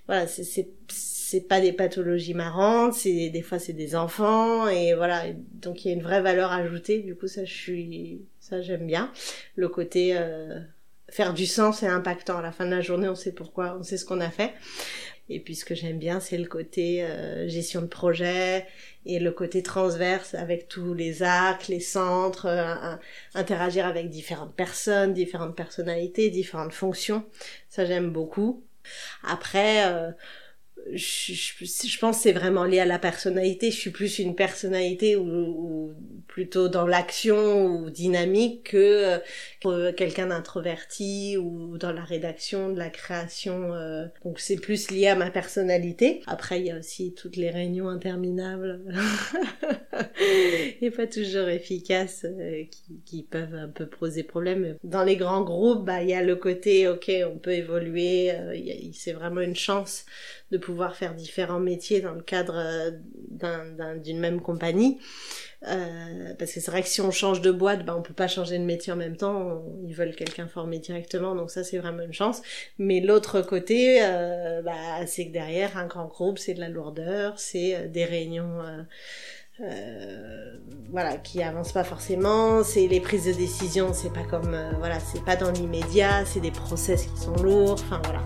voilà, 0.06 0.26
c'est 0.26 0.68
c'est 1.32 1.48
pas 1.48 1.60
des 1.60 1.72
pathologies 1.72 2.34
marrantes, 2.34 2.92
c'est 2.92 3.30
des 3.30 3.40
fois 3.40 3.58
c'est 3.58 3.72
des 3.72 3.96
enfants. 3.96 4.68
Et 4.68 4.94
voilà, 4.94 5.22
donc 5.54 5.84
il 5.84 5.88
y 5.88 5.90
a 5.90 5.94
une 5.94 6.02
vraie 6.02 6.20
valeur 6.20 6.52
ajoutée. 6.52 6.98
Du 7.00 7.14
coup, 7.14 7.28
ça 7.28 7.44
je 7.44 7.52
suis 7.54 8.20
ça 8.38 8.60
j'aime 8.60 8.86
bien. 8.86 9.10
Le 9.56 9.68
côté 9.68 10.14
euh, 10.14 10.60
faire 11.08 11.32
du 11.32 11.46
sens 11.46 11.82
et 11.82 11.86
impactant. 11.86 12.38
À 12.38 12.42
la 12.42 12.52
fin 12.52 12.66
de 12.66 12.70
la 12.70 12.82
journée, 12.82 13.08
on 13.08 13.14
sait 13.14 13.32
pourquoi, 13.32 13.76
on 13.78 13.82
sait 13.82 13.96
ce 13.96 14.04
qu'on 14.04 14.20
a 14.20 14.30
fait. 14.30 14.52
Et 15.32 15.40
puis 15.40 15.54
ce 15.54 15.64
que 15.64 15.74
j'aime 15.74 15.98
bien, 15.98 16.20
c'est 16.20 16.38
le 16.38 16.46
côté 16.46 17.02
euh, 17.02 17.48
gestion 17.48 17.80
de 17.80 17.86
projet 17.86 18.66
et 19.06 19.18
le 19.18 19.32
côté 19.32 19.62
transverse 19.62 20.34
avec 20.34 20.68
tous 20.68 20.94
les 20.94 21.22
arcs, 21.22 21.68
les 21.68 21.80
centres, 21.80 22.46
euh, 22.46 22.96
interagir 23.34 23.86
avec 23.86 24.10
différentes 24.10 24.54
personnes, 24.54 25.12
différentes 25.14 25.56
personnalités, 25.56 26.30
différentes 26.30 26.72
fonctions. 26.72 27.24
Ça 27.68 27.84
j'aime 27.86 28.10
beaucoup. 28.10 28.62
Après, 29.22 29.86
euh, 29.86 30.10
je, 30.92 31.98
pense 31.98 32.16
que 32.16 32.22
c'est 32.22 32.32
vraiment 32.32 32.64
lié 32.64 32.80
à 32.80 32.84
la 32.84 32.98
personnalité. 32.98 33.70
Je 33.70 33.76
suis 33.76 33.90
plus 33.90 34.18
une 34.18 34.34
personnalité 34.34 35.16
ou, 35.16 35.92
plutôt 36.26 36.68
dans 36.68 36.86
l'action 36.86 37.66
ou 37.66 37.90
dynamique 37.90 38.70
que 38.70 39.20
euh, 39.70 39.92
quelqu'un 39.92 40.28
d'introverti 40.28 41.36
ou 41.36 41.78
dans 41.78 41.92
la 41.92 42.04
rédaction, 42.04 42.72
de 42.72 42.78
la 42.78 42.90
création. 42.90 43.74
Euh. 43.74 44.06
donc 44.24 44.40
c'est 44.40 44.56
plus 44.56 44.90
lié 44.90 45.08
à 45.08 45.14
ma 45.14 45.30
personnalité. 45.30 46.22
Après, 46.26 46.60
il 46.60 46.66
y 46.66 46.70
a 46.70 46.78
aussi 46.78 47.14
toutes 47.14 47.36
les 47.36 47.50
réunions 47.50 47.88
interminables 47.88 48.82
et 50.80 50.90
pas 50.90 51.06
toujours 51.06 51.48
efficaces 51.48 52.24
euh, 52.24 52.64
qui, 53.04 53.22
peuvent 53.22 53.54
un 53.54 53.68
peu 53.68 53.86
poser 53.86 54.22
problème. 54.22 54.76
Dans 54.84 55.04
les 55.04 55.16
grands 55.16 55.42
groupes, 55.42 55.84
bah 55.84 56.02
il 56.02 56.10
y 56.10 56.14
a 56.14 56.22
le 56.22 56.36
côté 56.36 56.88
ok, 56.88 57.10
on 57.32 57.38
peut 57.38 57.52
évoluer. 57.52 58.32
c'est 58.92 59.12
vraiment 59.12 59.40
une 59.40 59.56
chance 59.56 60.04
de 60.52 60.58
pouvoir 60.58 60.94
faire 60.94 61.14
différents 61.14 61.60
métiers 61.60 62.00
dans 62.00 62.14
le 62.14 62.22
cadre 62.22 62.56
euh, 62.56 63.98
d'une 63.98 64.20
même 64.20 64.40
compagnie. 64.40 64.98
Euh, 65.68 66.34
parce 66.38 66.52
que 66.52 66.60
c'est 66.60 66.70
vrai 66.70 66.82
que 66.82 66.88
si 66.88 67.00
on 67.00 67.10
change 67.10 67.40
de 67.40 67.50
boîte, 67.50 67.84
bah, 67.84 67.94
on 67.96 68.02
peut 68.02 68.14
pas 68.14 68.28
changer 68.28 68.58
de 68.58 68.64
métier 68.64 68.92
en 68.92 68.96
même 68.96 69.16
temps. 69.16 69.62
Ils 69.84 69.94
veulent 69.94 70.14
quelqu'un 70.14 70.48
formé 70.48 70.78
directement, 70.78 71.34
donc 71.34 71.50
ça 71.50 71.62
c'est 71.62 71.78
vraiment 71.78 72.02
une 72.02 72.12
chance. 72.12 72.42
Mais 72.78 73.00
l'autre 73.00 73.42
côté, 73.42 74.00
euh, 74.02 74.62
bah, 74.62 75.06
c'est 75.06 75.26
que 75.26 75.32
derrière 75.32 75.76
un 75.76 75.86
grand 75.86 76.06
groupe, 76.06 76.38
c'est 76.38 76.54
de 76.54 76.60
la 76.60 76.68
lourdeur, 76.68 77.38
c'est 77.38 77.76
euh, 77.76 77.88
des 77.88 78.04
réunions. 78.04 78.58
Euh, 79.60 80.56
voilà, 80.90 81.18
qui 81.18 81.42
avancent 81.42 81.72
pas 81.72 81.84
forcément. 81.84 82.64
C'est 82.64 82.88
les 82.88 83.00
prises 83.00 83.26
de 83.26 83.32
décision, 83.32 83.92
c'est 83.92 84.12
pas 84.12 84.24
comme, 84.24 84.56
voilà, 84.78 84.98
c'est 84.98 85.24
pas 85.24 85.36
dans 85.36 85.52
l'immédiat, 85.52 86.24
c'est 86.24 86.40
des 86.40 86.50
process 86.50 87.06
qui 87.06 87.20
sont 87.20 87.36
lourds. 87.36 87.74
Enfin 87.74 88.00
voilà. 88.04 88.22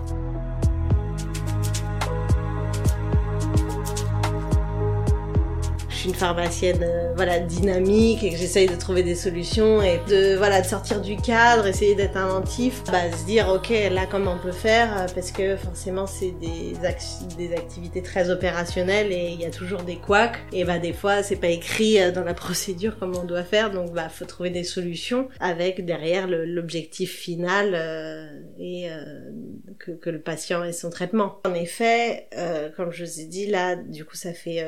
Une 6.07 6.15
pharmacienne 6.15 6.83
euh, 6.83 7.11
voilà 7.15 7.39
dynamique 7.39 8.23
et 8.23 8.29
que 8.29 8.37
j'essaye 8.37 8.67
de 8.67 8.75
trouver 8.75 9.03
des 9.03 9.15
solutions 9.15 9.81
et 9.81 9.99
de 10.07 10.37
voilà 10.37 10.61
de 10.61 10.65
sortir 10.65 11.01
du 11.01 11.17
cadre, 11.17 11.67
essayer 11.67 11.95
d'être 11.95 12.15
inventif, 12.15 12.81
bah 12.91 13.11
se 13.11 13.25
dire 13.25 13.49
ok 13.49 13.69
là 13.91 14.05
comment 14.09 14.33
on 14.33 14.37
peut 14.37 14.53
faire 14.53 14.97
euh, 14.97 15.05
parce 15.13 15.31
que 15.31 15.57
forcément 15.57 16.07
c'est 16.07 16.31
des 16.39 16.73
des 17.37 17.53
activités 17.53 18.01
très 18.01 18.29
opérationnelles 18.29 19.11
et 19.11 19.31
il 19.33 19.41
y 19.41 19.45
a 19.45 19.49
toujours 19.49 19.83
des 19.83 19.97
couacs 19.97 20.39
et 20.53 20.63
bah 20.63 20.79
des 20.79 20.93
fois 20.93 21.23
c'est 21.23 21.35
pas 21.35 21.49
écrit 21.49 21.99
euh, 21.99 22.11
dans 22.11 22.23
la 22.23 22.33
procédure 22.47 22.97
comme 22.97 23.15
on 23.15 23.25
doit 23.25 23.43
faire. 23.43 23.71
Donc 23.71 23.91
bah 23.91 24.07
faut 24.07 24.25
trouver 24.25 24.49
des 24.49 24.63
solutions 24.63 25.27
avec 25.41 25.85
derrière 25.85 26.27
l'objectif 26.27 27.11
final 27.11 27.75
et 28.59 28.89
que, 29.79 29.91
que, 29.91 30.09
le 30.09 30.19
patient 30.19 30.63
ait 30.63 30.73
son 30.73 30.89
traitement. 30.89 31.39
En 31.45 31.53
effet, 31.53 32.27
comme 32.75 32.91
je 32.91 33.05
vous 33.05 33.19
ai 33.19 33.25
dit 33.25 33.47
là, 33.47 33.75
du 33.75 34.05
coup 34.05 34.15
ça 34.15 34.33
fait 34.33 34.63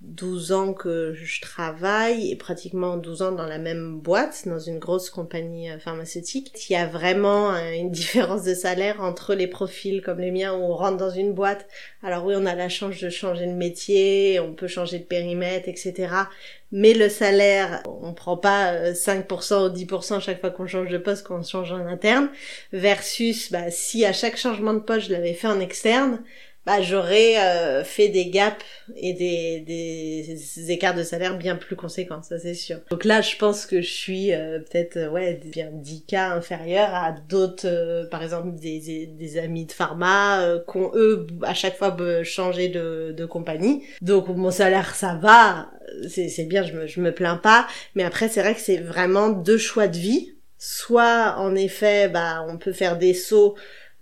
12 0.00 0.52
ans 0.52 0.72
que 0.74 1.14
je 1.14 1.40
travaille 1.40 2.30
et 2.30 2.36
pratiquement 2.36 2.96
12 2.96 3.22
ans 3.22 3.32
dans 3.32 3.46
la 3.46 3.58
même 3.58 3.98
boîte, 3.98 4.46
dans 4.46 4.58
une 4.58 4.78
grosse 4.78 5.10
compagnie 5.10 5.70
euh, 5.70 5.78
pharmaceutique. 5.78 6.52
Il 6.68 6.72
y 6.72 6.76
a 6.76 6.86
vraiment 6.86 7.54
euh, 7.54 7.72
une 7.72 7.90
différence 7.90 8.44
de 8.44 8.54
salaire 8.54 9.00
entre 9.00 9.34
les 9.34 9.46
profils 9.46 10.02
comme 10.02 10.20
les 10.20 10.30
miens 10.30 10.54
où 10.54 10.62
on 10.62 10.74
rentre 10.74 10.96
dans 10.96 11.10
une 11.10 11.32
boîte. 11.32 11.66
Alors 12.02 12.24
oui, 12.24 12.34
on 12.36 12.46
a 12.46 12.54
la 12.54 12.68
chance 12.68 13.00
de 13.00 13.08
changer 13.08 13.46
de 13.46 13.52
métier, 13.52 14.40
on 14.40 14.54
peut 14.54 14.68
changer 14.68 14.98
de 14.98 15.04
périmètre, 15.04 15.68
etc. 15.68 16.08
Mais 16.76 16.92
le 16.92 17.08
salaire, 17.08 17.84
on 17.86 18.12
prend 18.14 18.36
pas 18.36 18.90
5% 18.90 19.52
euh, 19.52 19.68
ou 19.68 19.72
10% 19.72 20.20
chaque 20.20 20.40
fois 20.40 20.50
qu'on 20.50 20.66
change 20.66 20.88
de 20.88 20.98
poste, 20.98 21.24
qu'on 21.24 21.40
change 21.44 21.70
en 21.70 21.86
interne, 21.86 22.30
versus 22.72 23.52
bah, 23.52 23.70
si 23.70 24.04
à 24.04 24.12
chaque 24.12 24.36
changement 24.36 24.74
de 24.74 24.80
poste 24.80 25.06
je 25.06 25.12
l'avais 25.12 25.34
fait 25.34 25.46
en 25.46 25.60
externe, 25.60 26.24
bah, 26.66 26.80
j'aurais 26.80 27.36
euh, 27.38 27.84
fait 27.84 28.08
des 28.08 28.30
gaps 28.30 28.64
et 28.96 29.12
des, 29.12 29.60
des, 29.60 30.70
écarts 30.70 30.94
de 30.94 31.02
salaire 31.02 31.36
bien 31.36 31.56
plus 31.56 31.76
conséquents, 31.76 32.22
ça 32.22 32.38
c'est 32.38 32.54
sûr. 32.54 32.78
Donc 32.90 33.04
là, 33.04 33.20
je 33.20 33.36
pense 33.36 33.66
que 33.66 33.82
je 33.82 33.90
suis 33.90 34.32
euh, 34.32 34.60
peut-être 34.60 34.96
euh, 34.96 35.10
ouais 35.10 35.40
bien 35.44 35.68
10 35.70 36.06
cas 36.06 36.30
inférieur 36.30 36.94
à 36.94 37.12
d'autres, 37.12 38.08
par 38.10 38.22
exemple 38.22 38.52
des, 38.54 39.06
des 39.06 39.38
amis 39.38 39.66
de 39.66 39.72
pharma, 39.72 40.58
qui 40.70 40.78
ont 40.78 40.90
eux 40.94 41.26
à 41.42 41.52
chaque 41.52 41.76
fois 41.76 41.94
changé 42.22 42.68
de, 42.68 43.14
de 43.16 43.24
compagnie. 43.26 43.82
Donc 44.00 44.28
mon 44.28 44.50
salaire 44.50 44.94
ça 44.94 45.18
va, 45.20 45.70
c'est 46.08 46.46
bien, 46.48 46.62
je 46.62 46.72
me, 46.72 46.86
je 46.86 47.00
me 47.00 47.12
plains 47.12 47.36
pas. 47.36 47.66
Mais 47.94 48.04
après 48.04 48.28
c'est 48.28 48.40
vrai 48.40 48.54
que 48.54 48.60
c'est 48.60 48.78
vraiment 48.78 49.28
deux 49.28 49.58
choix 49.58 49.86
de 49.86 49.98
vie. 49.98 50.30
Soit 50.56 51.34
en 51.36 51.54
effet, 51.54 52.08
bah 52.08 52.46
on 52.48 52.56
peut 52.56 52.72
faire 52.72 52.96
des 52.96 53.12
sauts 53.12 53.54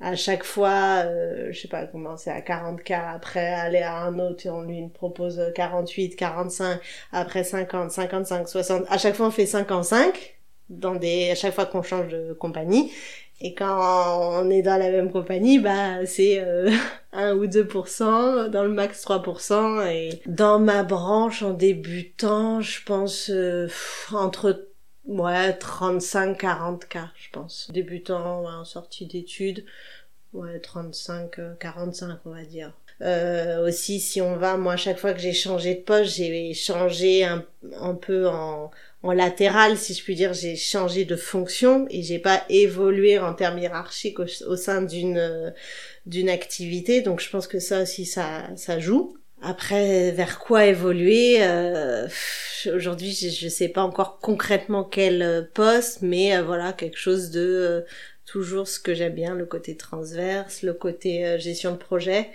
à 0.03 0.17
chaque 0.17 0.43
fois, 0.43 1.05
euh, 1.07 1.49
je 1.53 1.61
sais 1.61 1.69
pas 1.69 1.87
comment 1.87 2.17
c'est 2.17 2.31
à 2.31 2.41
40K, 2.41 3.15
après 3.15 3.47
aller 3.47 3.79
à 3.79 3.99
un 3.99 4.19
autre 4.19 4.47
et 4.47 4.51
on 4.51 4.62
lui 4.62 4.88
propose 4.88 5.41
48, 5.55 6.17
45, 6.17 6.81
après 7.12 7.45
50, 7.45 7.91
55, 7.91 8.49
60. 8.49 8.85
À 8.88 8.99
chaque 8.99 9.15
fois 9.15 9.29
on 9.29 9.31
fait 9.31 9.47
55 9.47 10.38
dans 10.71 10.97
des, 10.97 11.31
à 11.31 11.35
chaque 11.37 11.55
fois 11.55 11.67
qu'on 11.67 11.83
change 11.83 12.09
de 12.09 12.33
compagnie. 12.33 12.91
Et 13.41 13.55
quand 13.55 14.41
on 14.41 14.51
est 14.51 14.62
dans 14.62 14.77
la 14.77 14.91
même 14.91 15.11
compagnie, 15.11 15.59
bah 15.59 16.05
c'est 16.07 16.38
euh, 16.41 16.71
1 17.12 17.35
ou 17.37 17.47
2%, 17.47 18.49
dans 18.49 18.62
le 18.62 18.71
max 18.71 19.05
3%. 19.05 19.87
Et 19.87 20.21
dans 20.27 20.59
ma 20.59 20.83
branche, 20.83 21.43
en 21.43 21.51
débutant, 21.51 22.61
je 22.61 22.83
pense 22.85 23.31
euh, 23.31 23.69
entre 24.12 24.72
ouais 25.07 25.51
35-40 25.53 26.87
cas, 26.88 27.11
je 27.17 27.31
pense. 27.31 27.71
Débutant 27.73 28.45
en 28.45 28.65
sortie 28.65 29.07
d'études, 29.07 29.65
ouais 30.33 30.59
35-45 30.59 32.19
on 32.25 32.31
va 32.31 32.45
dire. 32.45 32.73
Euh, 33.03 33.67
aussi, 33.67 33.99
si 33.99 34.21
on 34.21 34.37
va, 34.37 34.57
moi, 34.57 34.77
chaque 34.77 34.99
fois 34.99 35.12
que 35.12 35.19
j'ai 35.19 35.33
changé 35.33 35.75
de 35.75 35.81
poste, 35.81 36.15
j'ai 36.17 36.55
changé 36.55 37.25
un, 37.25 37.45
un 37.81 37.95
peu 37.95 38.29
en, 38.29 38.71
en 39.03 39.12
latéral, 39.12 39.77
si 39.77 39.95
je 39.95 40.05
puis 40.05 40.15
dire, 40.15 40.33
j'ai 40.35 40.55
changé 40.55 41.05
de 41.05 41.17
fonction 41.17 41.87
et 41.91 42.03
j'ai 42.03 42.21
pas 42.21 42.45
évolué 42.49 43.19
en 43.19 43.35
termes 43.35 43.59
hiérarchiques 43.59 44.21
au, 44.21 44.57
sein 44.57 44.83
d'une 44.83 45.53
d'une 46.07 46.29
activité. 46.29 47.01
Donc, 47.03 47.21
je 47.21 47.31
pense 47.31 47.49
que 47.49 47.59
ça 47.59 47.83
aussi, 47.83 48.07
ça 48.07 48.49
ça 48.57 48.79
joue. 48.79 49.17
Après, 49.43 50.13
vers 50.13 50.39
quoi 50.39 50.67
évoluer 50.67 51.39
euh, 51.41 52.07
Aujourd'hui, 52.75 53.13
je, 53.13 53.29
je 53.29 53.49
sais 53.49 53.69
pas 53.69 53.83
encore 53.83 54.19
concrètement 54.21 54.85
quel 54.85 55.51
poste, 55.53 56.03
mais 56.03 56.37
euh, 56.37 56.43
voilà, 56.43 56.73
quelque 56.73 56.99
chose 56.99 57.31
de 57.31 57.41
euh, 57.41 57.81
toujours 58.25 58.69
ce 58.69 58.79
que 58.79 58.95
j'aime 58.95 59.15
bien, 59.15 59.35
le 59.35 59.47
côté 59.47 59.77
transverse, 59.77 60.63
le 60.63 60.73
côté 60.75 61.27
euh, 61.27 61.39
gestion 61.39 61.73
de 61.73 61.77
projet 61.77 62.31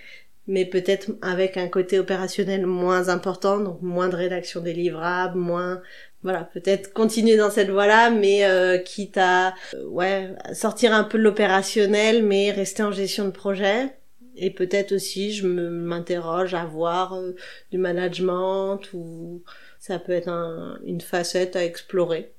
mais 0.47 0.65
peut-être 0.65 1.11
avec 1.21 1.57
un 1.57 1.67
côté 1.67 1.99
opérationnel 1.99 2.65
moins 2.65 3.09
important, 3.09 3.59
donc 3.59 3.81
moins 3.81 4.07
de 4.07 4.15
rédaction 4.15 4.61
des 4.61 4.73
livrables, 4.73 5.37
moins 5.37 5.81
voilà, 6.23 6.43
peut-être 6.43 6.93
continuer 6.93 7.37
dans 7.37 7.51
cette 7.51 7.69
voie-là, 7.69 8.09
mais 8.09 8.45
euh, 8.45 8.77
quitte 8.79 9.17
à 9.17 9.53
euh, 9.73 9.85
ouais 9.89 10.29
sortir 10.53 10.93
un 10.93 11.03
peu 11.03 11.17
de 11.17 11.23
l'opérationnel, 11.23 12.23
mais 12.23 12.51
rester 12.51 12.83
en 12.83 12.91
gestion 12.91 13.25
de 13.25 13.31
projet. 13.31 13.93
Et 14.37 14.51
peut-être 14.51 14.91
aussi, 14.93 15.33
je 15.33 15.47
m'interroge 15.47 16.53
à 16.53 16.65
voir 16.65 17.15
euh, 17.15 17.35
du 17.71 17.77
management 17.77 18.79
ou 18.93 19.43
ça 19.79 19.99
peut 19.99 20.11
être 20.11 20.29
un, 20.29 20.79
une 20.85 21.01
facette 21.01 21.55
à 21.55 21.65
explorer, 21.65 22.31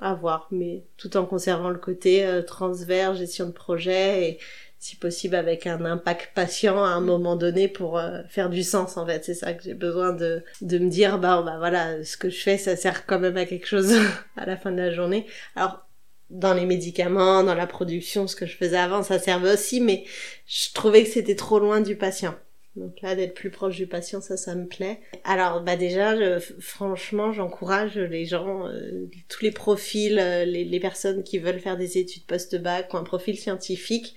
à 0.00 0.14
voir, 0.14 0.48
mais 0.50 0.84
tout 0.96 1.16
en 1.16 1.24
conservant 1.24 1.70
le 1.70 1.78
côté 1.78 2.26
euh, 2.26 2.42
transverse, 2.42 3.18
gestion 3.18 3.46
de 3.46 3.52
projet 3.52 4.28
et 4.28 4.38
si 4.78 4.96
possible 4.96 5.34
avec 5.34 5.66
un 5.66 5.84
impact 5.84 6.32
patient 6.34 6.84
à 6.84 6.88
un 6.88 7.00
moment 7.00 7.34
donné 7.36 7.66
pour 7.66 7.98
euh, 7.98 8.22
faire 8.28 8.50
du 8.50 8.62
sens 8.62 8.96
en 8.96 9.06
fait. 9.06 9.24
C'est 9.24 9.34
ça 9.34 9.54
que 9.54 9.62
j'ai 9.62 9.74
besoin 9.74 10.12
de 10.12 10.44
de 10.60 10.78
me 10.78 10.90
dire 10.90 11.18
bah 11.18 11.42
bah 11.42 11.56
voilà 11.58 12.04
ce 12.04 12.16
que 12.16 12.28
je 12.28 12.40
fais 12.40 12.58
ça 12.58 12.76
sert 12.76 13.06
quand 13.06 13.18
même 13.18 13.36
à 13.36 13.46
quelque 13.46 13.66
chose 13.66 13.94
à 14.36 14.44
la 14.46 14.56
fin 14.56 14.70
de 14.70 14.76
la 14.76 14.90
journée. 14.90 15.26
Alors 15.56 15.85
dans 16.30 16.54
les 16.54 16.66
médicaments 16.66 17.42
dans 17.42 17.54
la 17.54 17.66
production 17.66 18.26
ce 18.26 18.36
que 18.36 18.46
je 18.46 18.56
faisais 18.56 18.76
avant 18.76 19.02
ça 19.02 19.18
servait 19.18 19.52
aussi 19.52 19.80
mais 19.80 20.04
je 20.46 20.72
trouvais 20.72 21.04
que 21.04 21.10
c'était 21.10 21.36
trop 21.36 21.58
loin 21.58 21.80
du 21.80 21.96
patient. 21.96 22.34
Donc 22.74 23.00
là, 23.00 23.14
d'être 23.14 23.32
plus 23.32 23.48
proche 23.48 23.76
du 23.76 23.86
patient, 23.86 24.20
ça, 24.20 24.36
ça 24.36 24.54
me 24.54 24.66
plaît. 24.66 25.00
Alors, 25.24 25.62
bah 25.62 25.76
déjà, 25.76 26.14
franchement, 26.60 27.32
j'encourage 27.32 27.96
les 27.96 28.26
gens, 28.26 28.68
euh, 28.68 29.08
tous 29.30 29.42
les 29.42 29.50
profils, 29.50 30.18
euh, 30.18 30.44
les, 30.44 30.78
personnes 30.78 31.22
qui 31.22 31.38
veulent 31.38 31.58
faire 31.58 31.78
des 31.78 31.96
études 31.96 32.26
post-bac 32.26 32.92
ou 32.92 32.98
un 32.98 33.02
profil 33.02 33.38
scientifique, 33.38 34.14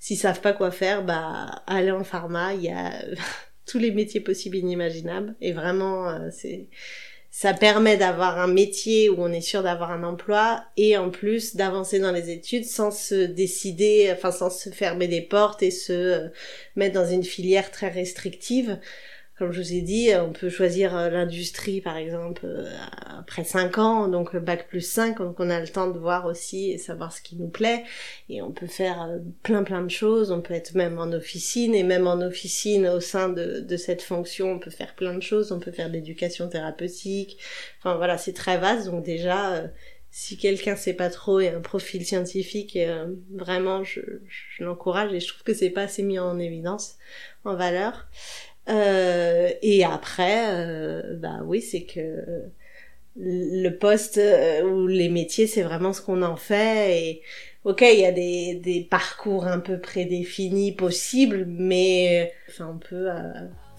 S'ils 0.00 0.16
savent 0.16 0.40
pas 0.40 0.54
quoi 0.54 0.70
faire, 0.70 1.04
bah 1.04 1.62
allez 1.66 1.90
en 1.90 2.04
pharma, 2.04 2.54
il 2.54 2.62
y 2.62 2.70
a 2.70 3.04
tous 3.66 3.78
les 3.78 3.90
métiers 3.90 4.20
possibles 4.20 4.56
et 4.56 4.60
inimaginables. 4.60 5.36
Et 5.42 5.52
vraiment 5.52 6.08
euh, 6.08 6.30
c'est 6.32 6.68
ça 7.30 7.54
permet 7.54 7.96
d'avoir 7.96 8.38
un 8.38 8.48
métier 8.48 9.08
où 9.08 9.16
on 9.18 9.32
est 9.32 9.40
sûr 9.40 9.62
d'avoir 9.62 9.92
un 9.92 10.02
emploi 10.02 10.64
et 10.76 10.96
en 10.96 11.10
plus 11.10 11.54
d'avancer 11.54 12.00
dans 12.00 12.10
les 12.10 12.30
études 12.30 12.64
sans 12.64 12.90
se 12.90 13.26
décider, 13.26 14.10
enfin 14.12 14.32
sans 14.32 14.50
se 14.50 14.70
fermer 14.70 15.06
des 15.06 15.22
portes 15.22 15.62
et 15.62 15.70
se 15.70 16.28
mettre 16.74 16.94
dans 16.94 17.08
une 17.08 17.22
filière 17.22 17.70
très 17.70 17.88
restrictive 17.88 18.78
comme 19.40 19.52
je 19.52 19.62
vous 19.62 19.72
ai 19.72 19.80
dit, 19.80 20.10
on 20.16 20.34
peut 20.34 20.50
choisir 20.50 20.94
euh, 20.94 21.08
l'industrie, 21.08 21.80
par 21.80 21.96
exemple, 21.96 22.42
euh, 22.44 22.70
après 23.18 23.42
5 23.42 23.78
ans, 23.78 24.06
donc 24.06 24.34
le 24.34 24.40
bac 24.40 24.68
plus 24.68 24.82
5, 24.82 25.16
donc 25.16 25.40
on 25.40 25.48
a 25.48 25.58
le 25.60 25.66
temps 25.66 25.88
de 25.88 25.98
voir 25.98 26.26
aussi 26.26 26.70
et 26.70 26.76
savoir 26.76 27.10
ce 27.10 27.22
qui 27.22 27.36
nous 27.36 27.48
plaît. 27.48 27.84
Et 28.28 28.42
on 28.42 28.52
peut 28.52 28.66
faire 28.66 29.00
euh, 29.00 29.16
plein 29.42 29.62
plein 29.62 29.80
de 29.80 29.88
choses, 29.88 30.30
on 30.30 30.42
peut 30.42 30.52
être 30.52 30.74
même 30.74 30.98
en 30.98 31.10
officine, 31.12 31.74
et 31.74 31.84
même 31.84 32.06
en 32.06 32.20
officine, 32.20 32.86
au 32.86 33.00
sein 33.00 33.30
de, 33.30 33.60
de 33.60 33.76
cette 33.78 34.02
fonction, 34.02 34.52
on 34.52 34.58
peut 34.58 34.70
faire 34.70 34.94
plein 34.94 35.14
de 35.14 35.22
choses, 35.22 35.52
on 35.52 35.58
peut 35.58 35.72
faire 35.72 35.88
de 35.88 35.94
l'éducation 35.94 36.46
thérapeutique. 36.50 37.38
Enfin 37.78 37.96
voilà, 37.96 38.18
c'est 38.18 38.34
très 38.34 38.58
vaste, 38.58 38.88
donc 38.90 39.02
déjà... 39.02 39.70
si 40.12 40.36
quelqu'un 40.36 40.74
sait 40.74 40.92
pas 40.92 41.08
trop 41.08 41.38
et 41.38 41.48
un 41.48 41.60
profil 41.60 42.04
scientifique, 42.04 42.76
vraiment, 43.32 43.84
je, 43.84 44.00
je 44.28 44.64
l'encourage 44.64 45.12
et 45.14 45.20
je 45.20 45.28
trouve 45.28 45.44
que 45.44 45.54
c'est 45.54 45.70
pas 45.70 45.82
assez 45.82 46.02
mis 46.02 46.18
en 46.18 46.38
évidence, 46.40 46.96
en 47.44 47.54
valeur. 47.54 48.08
Euh, 48.70 49.50
et 49.62 49.84
après, 49.84 50.44
euh, 50.48 51.16
bah 51.16 51.40
oui, 51.44 51.60
c'est 51.60 51.82
que 51.82 52.44
le 53.16 53.70
poste 53.70 54.18
euh, 54.18 54.62
ou 54.62 54.86
les 54.86 55.08
métiers, 55.08 55.46
c'est 55.46 55.62
vraiment 55.62 55.92
ce 55.92 56.00
qu'on 56.00 56.22
en 56.22 56.36
fait. 56.36 56.98
Et 56.98 57.22
ok, 57.64 57.82
il 57.82 58.00
y 58.00 58.06
a 58.06 58.12
des, 58.12 58.54
des 58.54 58.82
parcours 58.82 59.46
un 59.46 59.58
peu 59.58 59.80
prédéfinis 59.80 60.72
possibles, 60.72 61.44
mais 61.46 62.32
enfin, 62.48 62.70
on 62.74 62.78
peut 62.78 63.08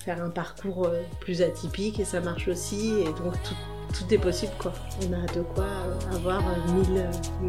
faire 0.04 0.22
un 0.22 0.30
parcours 0.30 0.90
plus 1.22 1.42
atypique 1.42 2.00
et 2.00 2.06
ça 2.06 2.20
marche 2.20 2.48
aussi. 2.48 2.94
Et 3.02 3.06
donc 3.06 3.34
tout, 3.44 3.56
tout 3.98 4.14
est 4.14 4.20
possible, 4.20 4.54
quoi. 4.60 4.74
On 5.02 5.14
a 5.14 5.26
de 5.34 5.42
quoi 5.42 5.68
avoir 6.12 6.44
mille 6.74 7.06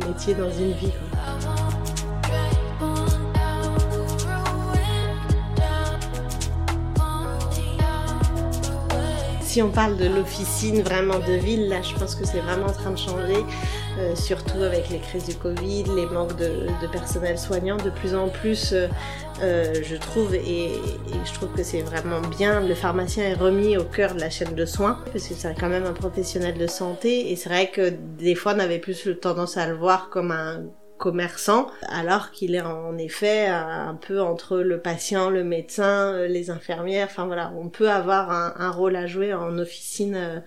métiers 0.06 0.34
dans 0.34 0.50
une 0.50 0.72
vie. 0.72 0.92
Si 9.52 9.60
on 9.60 9.68
parle 9.68 9.98
de 9.98 10.06
l'officine 10.06 10.80
vraiment 10.80 11.18
de 11.18 11.34
ville, 11.34 11.68
là, 11.68 11.82
je 11.82 11.94
pense 11.94 12.14
que 12.14 12.24
c'est 12.24 12.40
vraiment 12.40 12.68
en 12.68 12.72
train 12.72 12.90
de 12.90 12.96
changer, 12.96 13.44
euh, 13.98 14.16
surtout 14.16 14.62
avec 14.62 14.88
les 14.88 14.98
crises 14.98 15.26
du 15.26 15.34
Covid, 15.34 15.84
les 15.94 16.06
manques 16.06 16.36
de, 16.36 16.68
personnel 16.90 17.36
soignant. 17.36 17.76
De 17.76 17.90
plus 17.90 18.14
en 18.14 18.30
plus, 18.30 18.72
euh, 18.72 18.88
euh, 19.42 19.74
je 19.82 19.96
trouve, 19.96 20.34
et, 20.34 20.38
et, 20.68 20.72
je 21.26 21.34
trouve 21.34 21.50
que 21.52 21.62
c'est 21.62 21.82
vraiment 21.82 22.22
bien, 22.38 22.62
le 22.62 22.74
pharmacien 22.74 23.24
est 23.24 23.34
remis 23.34 23.76
au 23.76 23.84
cœur 23.84 24.14
de 24.14 24.20
la 24.20 24.30
chaîne 24.30 24.54
de 24.54 24.64
soins, 24.64 24.98
parce 25.12 25.28
que 25.28 25.34
c'est 25.34 25.54
quand 25.60 25.68
même 25.68 25.84
un 25.84 25.92
professionnel 25.92 26.56
de 26.56 26.66
santé, 26.66 27.30
et 27.30 27.36
c'est 27.36 27.50
vrai 27.50 27.70
que 27.70 27.92
des 28.18 28.34
fois, 28.34 28.54
on 28.56 28.58
avait 28.58 28.78
plus 28.78 29.06
tendance 29.20 29.58
à 29.58 29.66
le 29.66 29.74
voir 29.74 30.08
comme 30.08 30.30
un 30.30 30.62
commerçant, 31.02 31.66
alors 31.88 32.30
qu'il 32.30 32.54
est 32.54 32.60
en 32.60 32.96
effet 32.96 33.48
un 33.48 33.96
peu 33.96 34.20
entre 34.22 34.58
le 34.58 34.80
patient, 34.80 35.30
le 35.30 35.42
médecin, 35.42 36.12
euh, 36.14 36.28
les 36.28 36.48
infirmières. 36.48 37.08
Enfin 37.10 37.26
voilà, 37.26 37.52
on 37.58 37.68
peut 37.68 37.90
avoir 37.90 38.30
un, 38.30 38.54
un 38.56 38.70
rôle 38.70 38.94
à 38.94 39.08
jouer 39.08 39.34
en 39.34 39.58
officine 39.58 40.14
euh, 40.14 40.38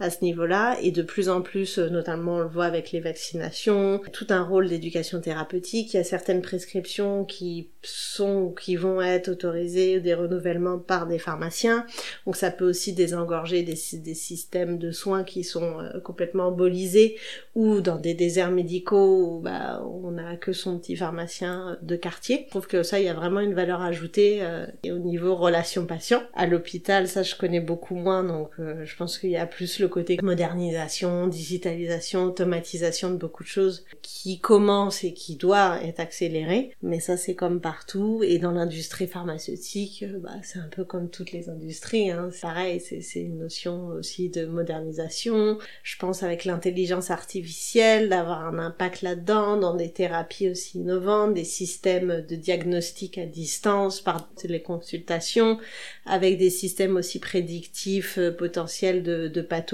à 0.00 0.10
ce 0.10 0.24
niveau-là 0.24 0.76
et 0.82 0.90
de 0.90 1.02
plus 1.02 1.28
en 1.28 1.40
plus, 1.40 1.78
euh, 1.78 1.88
notamment 1.88 2.36
on 2.36 2.40
le 2.40 2.48
voit 2.48 2.64
avec 2.64 2.90
les 2.90 3.00
vaccinations, 3.00 4.00
tout 4.12 4.26
un 4.30 4.42
rôle 4.42 4.68
d'éducation 4.68 5.20
thérapeutique. 5.20 5.94
Il 5.94 5.98
y 5.98 6.00
a 6.00 6.04
certaines 6.04 6.42
prescriptions 6.42 7.24
qui 7.24 7.70
sont 7.82 8.52
qui 8.60 8.76
vont 8.76 9.00
être 9.00 9.28
autorisées 9.28 10.00
des 10.00 10.14
renouvellements 10.14 10.78
par 10.78 11.06
des 11.06 11.18
pharmaciens. 11.18 11.86
Donc 12.26 12.36
ça 12.36 12.50
peut 12.50 12.68
aussi 12.68 12.92
désengorger 12.92 13.62
des, 13.62 13.78
des 13.98 14.14
systèmes 14.14 14.78
de 14.78 14.90
soins 14.90 15.22
qui 15.22 15.44
sont 15.44 15.78
euh, 15.80 16.00
complètement 16.00 16.48
embolisés 16.48 17.16
ou 17.54 17.80
dans 17.80 17.98
des 17.98 18.14
déserts 18.14 18.50
médicaux 18.50 19.36
où 19.36 19.40
bah, 19.40 19.82
on 19.84 20.12
n'a 20.12 20.36
que 20.36 20.52
son 20.52 20.78
petit 20.78 20.96
pharmacien 20.96 21.78
de 21.82 21.94
quartier. 21.94 22.44
Je 22.46 22.50
trouve 22.50 22.66
que 22.66 22.82
ça, 22.82 22.98
il 22.98 23.06
y 23.06 23.08
a 23.08 23.14
vraiment 23.14 23.40
une 23.40 23.54
valeur 23.54 23.80
ajoutée 23.80 24.38
euh, 24.42 24.66
et 24.82 24.90
au 24.90 24.98
niveau 24.98 25.36
relation 25.36 25.86
patient. 25.86 26.22
À 26.34 26.46
l'hôpital, 26.46 27.06
ça 27.06 27.22
je 27.22 27.36
connais 27.36 27.60
beaucoup 27.60 27.94
moins, 27.94 28.24
donc 28.24 28.50
je 28.58 28.96
pense 28.96 29.18
qu'il 29.18 29.30
y 29.30 29.36
a 29.36 29.46
plus 29.46 29.78
le 29.78 29.83
côté 29.88 30.18
modernisation, 30.22 31.26
digitalisation, 31.26 32.24
automatisation 32.24 33.10
de 33.10 33.16
beaucoup 33.16 33.42
de 33.42 33.48
choses 33.48 33.84
qui 34.02 34.40
commence 34.40 35.04
et 35.04 35.12
qui 35.12 35.36
doit 35.36 35.82
être 35.82 36.00
accéléré. 36.00 36.70
Mais 36.82 37.00
ça, 37.00 37.16
c'est 37.16 37.34
comme 37.34 37.60
partout. 37.60 38.22
Et 38.24 38.38
dans 38.38 38.52
l'industrie 38.52 39.06
pharmaceutique, 39.06 40.04
euh, 40.06 40.18
bah, 40.18 40.30
c'est 40.42 40.58
un 40.58 40.68
peu 40.68 40.84
comme 40.84 41.10
toutes 41.10 41.32
les 41.32 41.48
industries. 41.48 42.10
Hein. 42.10 42.30
C'est 42.32 42.42
pareil, 42.42 42.80
c'est 42.80 43.20
une 43.20 43.38
notion 43.38 43.86
aussi 43.88 44.28
de 44.30 44.46
modernisation. 44.46 45.58
Je 45.82 45.96
pense 45.96 46.22
avec 46.22 46.44
l'intelligence 46.44 47.10
artificielle, 47.10 48.08
d'avoir 48.08 48.46
un 48.46 48.58
impact 48.58 49.02
là-dedans, 49.02 49.56
dans 49.56 49.74
des 49.74 49.90
thérapies 49.90 50.50
aussi 50.50 50.78
innovantes, 50.78 51.34
des 51.34 51.44
systèmes 51.44 52.24
de 52.28 52.36
diagnostic 52.36 53.18
à 53.18 53.26
distance 53.26 54.00
par 54.00 54.28
les 54.44 54.62
consultations, 54.62 55.58
avec 56.06 56.38
des 56.38 56.50
systèmes 56.50 56.96
aussi 56.96 57.18
prédictifs 57.18 58.18
euh, 58.18 58.30
potentiels 58.30 59.02
de, 59.02 59.28
de 59.28 59.40
pathologie 59.40 59.73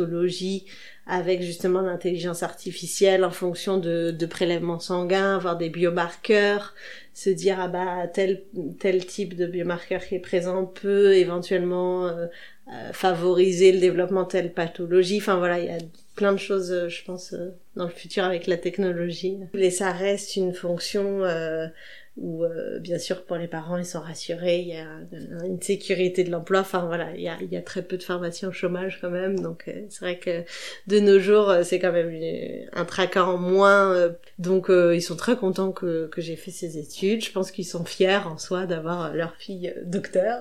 avec 1.07 1.43
justement 1.43 1.81
l'intelligence 1.81 2.43
artificielle 2.43 3.25
en 3.25 3.31
fonction 3.31 3.79
de, 3.79 4.13
de 4.13 4.27
prélèvements 4.27 4.79
sanguins, 4.79 5.37
avoir 5.37 5.57
des 5.57 5.69
biomarqueurs, 5.69 6.75
se 7.15 7.31
dire 7.31 7.59
ah 7.59 7.69
bah 7.69 8.07
tel 8.07 8.45
tel 8.79 9.05
type 9.05 9.35
de 9.35 9.47
biomarqueur 9.47 10.05
qui 10.05 10.15
est 10.15 10.21
présent 10.21 10.65
peut 10.65 11.15
éventuellement 11.15 12.07
euh, 12.07 12.27
euh, 12.69 12.93
favoriser 12.93 13.73
le 13.73 13.81
développement 13.81 14.23
de 14.23 14.29
telle 14.29 14.53
pathologie. 14.53 15.19
Enfin 15.19 15.37
voilà, 15.37 15.59
il 15.59 15.67
y 15.67 15.71
a 15.71 15.79
plein 16.15 16.33
de 16.33 16.39
choses, 16.39 16.71
euh, 16.71 16.89
je 16.89 17.03
pense, 17.05 17.35
dans 17.75 17.87
le 17.87 17.91
futur 17.91 18.23
avec 18.23 18.47
la 18.47 18.57
technologie. 18.57 19.39
Et 19.55 19.71
ça 19.71 19.91
reste 19.91 20.37
une 20.37 20.55
fonction 20.55 21.25
où 22.17 22.45
euh, 22.45 22.79
bien 22.81 22.99
sûr 22.99 23.25
pour 23.25 23.37
les 23.37 23.47
parents 23.47 23.77
ils 23.77 23.87
sont 23.87 24.01
rassurés, 24.01 24.59
il 24.59 24.69
y 24.69 24.77
a 24.77 24.87
une 25.47 25.61
sécurité 25.61 26.25
de 26.25 26.31
l'emploi, 26.31 26.61
enfin 26.61 26.85
voilà, 26.87 27.15
il 27.15 27.23
y 27.23 27.29
a, 27.29 27.37
il 27.41 27.53
y 27.53 27.57
a 27.57 27.63
très 27.63 27.83
peu 27.83 27.97
de 27.97 28.03
formations 28.03 28.49
au 28.49 28.53
chômage 28.53 28.99
quand 29.01 29.11
même, 29.11 29.39
donc 29.39 29.65
euh, 29.69 29.87
c'est 29.89 30.01
vrai 30.01 30.19
que 30.19 30.45
de 30.87 31.01
nos 31.01 31.19
jours 31.19 31.51
euh, 31.51 31.63
c'est 31.63 31.79
quand 31.79 31.93
même 31.93 32.11
un 32.73 32.85
traquant 32.85 33.35
en 33.35 33.39
moins, 33.39 34.11
donc 34.39 34.69
ils 34.69 35.03
sont 35.03 35.17
très 35.17 35.37
contents 35.37 35.73
que, 35.73 36.09
que 36.09 36.21
j'ai 36.21 36.37
fait 36.37 36.51
ces 36.51 36.79
études, 36.79 37.25
je 37.25 37.33
pense 37.33 37.51
qu'ils 37.51 37.67
sont 37.67 37.85
fiers 37.85 38.27
en 38.27 38.39
soi 38.39 38.67
d'avoir 38.67 39.15
leur 39.15 39.35
fille 39.37 39.75
docteur. 39.85 40.41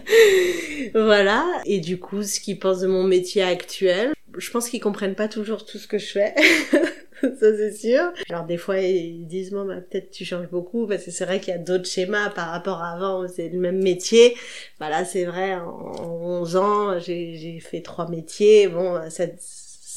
voilà, 0.94 1.46
et 1.66 1.80
du 1.80 1.98
coup 1.98 2.22
ce 2.22 2.40
qu'ils 2.40 2.58
pensent 2.58 2.80
de 2.80 2.88
mon 2.88 3.04
métier 3.04 3.42
actuel, 3.42 4.12
je 4.36 4.50
pense 4.50 4.68
qu'ils 4.68 4.80
comprennent 4.80 5.14
pas 5.14 5.28
toujours 5.28 5.64
tout 5.64 5.78
ce 5.78 5.86
que 5.86 5.98
je 5.98 6.06
fais. 6.06 6.34
ça 7.20 7.56
c'est 7.56 7.72
sûr. 7.72 8.12
Alors 8.28 8.44
des 8.44 8.56
fois 8.56 8.78
ils 8.78 9.26
disent 9.26 9.50
bon 9.50 9.64
bah 9.64 9.76
peut-être 9.76 10.10
tu 10.10 10.24
changes 10.24 10.48
beaucoup 10.48 10.86
parce 10.86 11.04
que 11.04 11.10
c'est 11.10 11.24
vrai 11.24 11.40
qu'il 11.40 11.52
y 11.52 11.56
a 11.56 11.58
d'autres 11.58 11.86
schémas 11.88 12.30
par 12.30 12.48
rapport 12.48 12.82
à 12.82 12.92
avant, 12.92 13.26
c'est 13.28 13.48
le 13.48 13.58
même 13.58 13.82
métier. 13.82 14.36
Bah 14.78 14.88
là 14.88 15.04
c'est 15.04 15.24
vrai 15.24 15.54
en 15.54 16.40
11 16.40 16.56
ans, 16.56 16.98
j'ai 16.98 17.60
fait 17.60 17.82
trois 17.82 18.08
métiers. 18.08 18.68
Bon 18.68 19.00
ça 19.10 19.26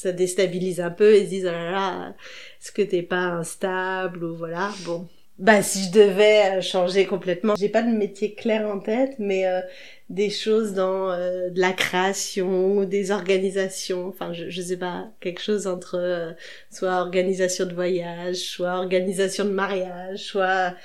ça 0.04 0.12
déstabilise 0.12 0.82
un 0.82 0.92
peu, 0.92 1.18
ils 1.18 1.26
se 1.26 1.30
disent 1.30 1.46
oh 1.48 1.52
là 1.52 1.72
là, 1.72 2.16
est-ce 2.62 2.74
que 2.74 2.82
t'es 2.82 3.04
pas 3.04 3.28
instable 3.28 4.24
ou 4.26 4.36
voilà. 4.36 4.70
Bon, 4.84 5.08
bah 5.40 5.64
si 5.64 5.86
je 5.86 5.92
devais 5.92 6.62
changer 6.62 7.06
complètement, 7.08 7.56
j'ai 7.56 7.70
pas 7.70 7.82
de 7.82 7.90
métier 7.90 8.36
clair 8.36 8.68
en 8.68 8.80
tête, 8.80 9.16
mais 9.18 9.48
euh, 9.48 9.62
des 10.10 10.30
choses 10.30 10.74
dans 10.74 11.12
euh, 11.12 11.50
de 11.50 11.60
la 11.60 11.74
création, 11.74 12.84
des 12.84 13.10
organisations, 13.10 14.08
enfin 14.08 14.32
je, 14.32 14.50
je 14.50 14.62
sais 14.62 14.78
pas, 14.78 15.08
quelque 15.22 15.42
chose 15.42 15.66
entre 15.66 15.96
euh, 15.98 16.32
soit 16.72 17.00
organisation 17.00 17.66
de 17.66 17.74
voyage, 17.74 18.36
soit 18.38 18.76
organisation 18.78 19.46
de 19.46 19.50
mariage, 19.52 20.20
soit 20.20 20.76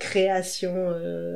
création 0.00 0.92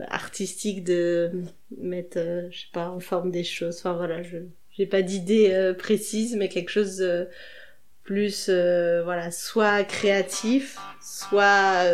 artistique 0.09 0.83
de 0.83 1.31
mettre, 1.79 2.19
je 2.51 2.59
sais 2.59 2.67
pas, 2.73 2.91
en 2.91 2.99
forme 2.99 3.31
des 3.31 3.45
choses. 3.45 3.79
Enfin 3.79 3.93
voilà, 3.93 4.21
je 4.25 4.39
j'ai 4.73 4.87
pas 4.87 5.03
d'idée 5.03 5.73
précise, 5.79 6.35
mais 6.35 6.49
quelque 6.49 6.71
chose 6.71 7.07
plus 8.03 8.49
voilà, 8.49 9.31
soit 9.31 9.85
créatif, 9.85 10.77
soit 11.01 11.85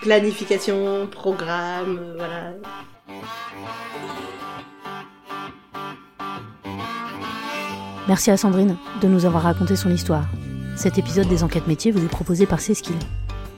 planification, 0.00 1.06
programme, 1.06 1.98
euh, 1.98 2.14
voilà. 2.16 2.52
Merci 8.08 8.30
à 8.30 8.36
Sandrine 8.36 8.76
de 9.02 9.08
nous 9.08 9.24
avoir 9.24 9.42
raconté 9.42 9.76
son 9.76 9.90
histoire. 9.90 10.24
Cet 10.76 10.98
épisode 10.98 11.28
des 11.28 11.44
enquêtes 11.44 11.68
métiers 11.68 11.92
vous 11.92 12.04
est 12.04 12.08
proposé 12.08 12.46
par 12.46 12.60
Cécile. 12.60 12.96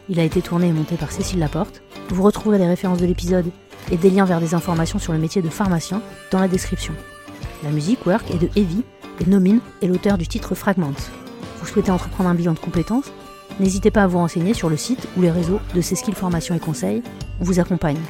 Il 0.08 0.18
a 0.18 0.24
été 0.24 0.42
tourné 0.42 0.68
et 0.68 0.72
monté 0.72 0.96
par 0.96 1.12
Cécile 1.12 1.38
Laporte. 1.38 1.82
Vous 2.08 2.22
retrouverez 2.22 2.58
les 2.58 2.66
références 2.66 2.98
de 2.98 3.06
l'épisode 3.06 3.50
et 3.90 3.96
des 3.96 4.10
liens 4.10 4.24
vers 4.24 4.40
des 4.40 4.54
informations 4.54 4.98
sur 4.98 5.12
le 5.12 5.18
métier 5.18 5.42
de 5.42 5.48
pharmacien 5.48 6.02
dans 6.30 6.40
la 6.40 6.48
description. 6.48 6.92
La 7.62 7.70
musique 7.70 8.04
Work 8.04 8.30
est 8.30 8.38
de 8.38 8.48
Evie 8.56 8.84
et 9.20 9.26
Nomine 9.26 9.60
est 9.80 9.86
l'auteur 9.86 10.18
du 10.18 10.26
titre 10.26 10.54
Fragment. 10.54 10.94
Vous 11.60 11.66
souhaitez 11.66 11.92
entreprendre 11.92 12.28
un 12.28 12.34
bilan 12.34 12.54
de 12.54 12.58
compétences 12.58 13.12
N'hésitez 13.60 13.90
pas 13.90 14.02
à 14.02 14.06
vous 14.06 14.18
renseigner 14.18 14.54
sur 14.54 14.68
le 14.68 14.76
site 14.76 15.06
ou 15.16 15.22
les 15.22 15.30
réseaux 15.30 15.60
de 15.74 15.80
Ceskills 15.80 16.14
Formation 16.14 16.54
et 16.54 16.60
Conseil. 16.60 17.02
On 17.40 17.44
vous 17.44 17.60
accompagne. 17.60 18.00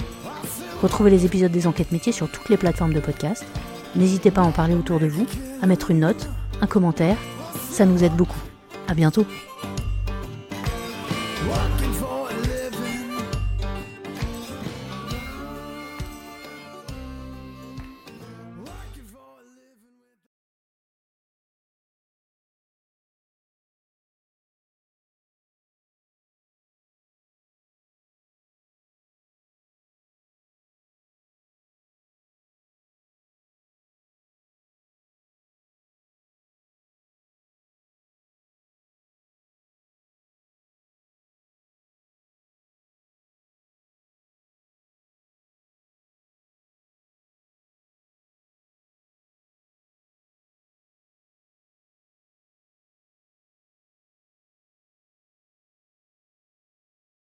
Retrouvez 0.83 1.11
les 1.11 1.25
épisodes 1.25 1.53
des 1.53 1.67
enquêtes 1.67 1.93
métiers 1.93 2.13
sur 2.13 2.31
toutes 2.31 2.49
les 2.49 2.57
plateformes 2.57 2.95
de 2.95 3.01
podcast. 3.01 3.45
N'hésitez 3.95 4.31
pas 4.31 4.41
à 4.41 4.45
en 4.45 4.53
parler 4.53 4.75
autour 4.75 4.99
de 4.99 5.07
vous, 5.07 5.27
à 5.61 5.67
mettre 5.67 5.91
une 5.91 6.01
note, 6.01 6.29
un 6.61 6.67
commentaire. 6.67 7.17
Ça 7.71 7.87
nous 7.87 8.03
aide 8.03 8.17
beaucoup. 8.17 8.41
À 8.89 8.95
bientôt. 8.95 9.27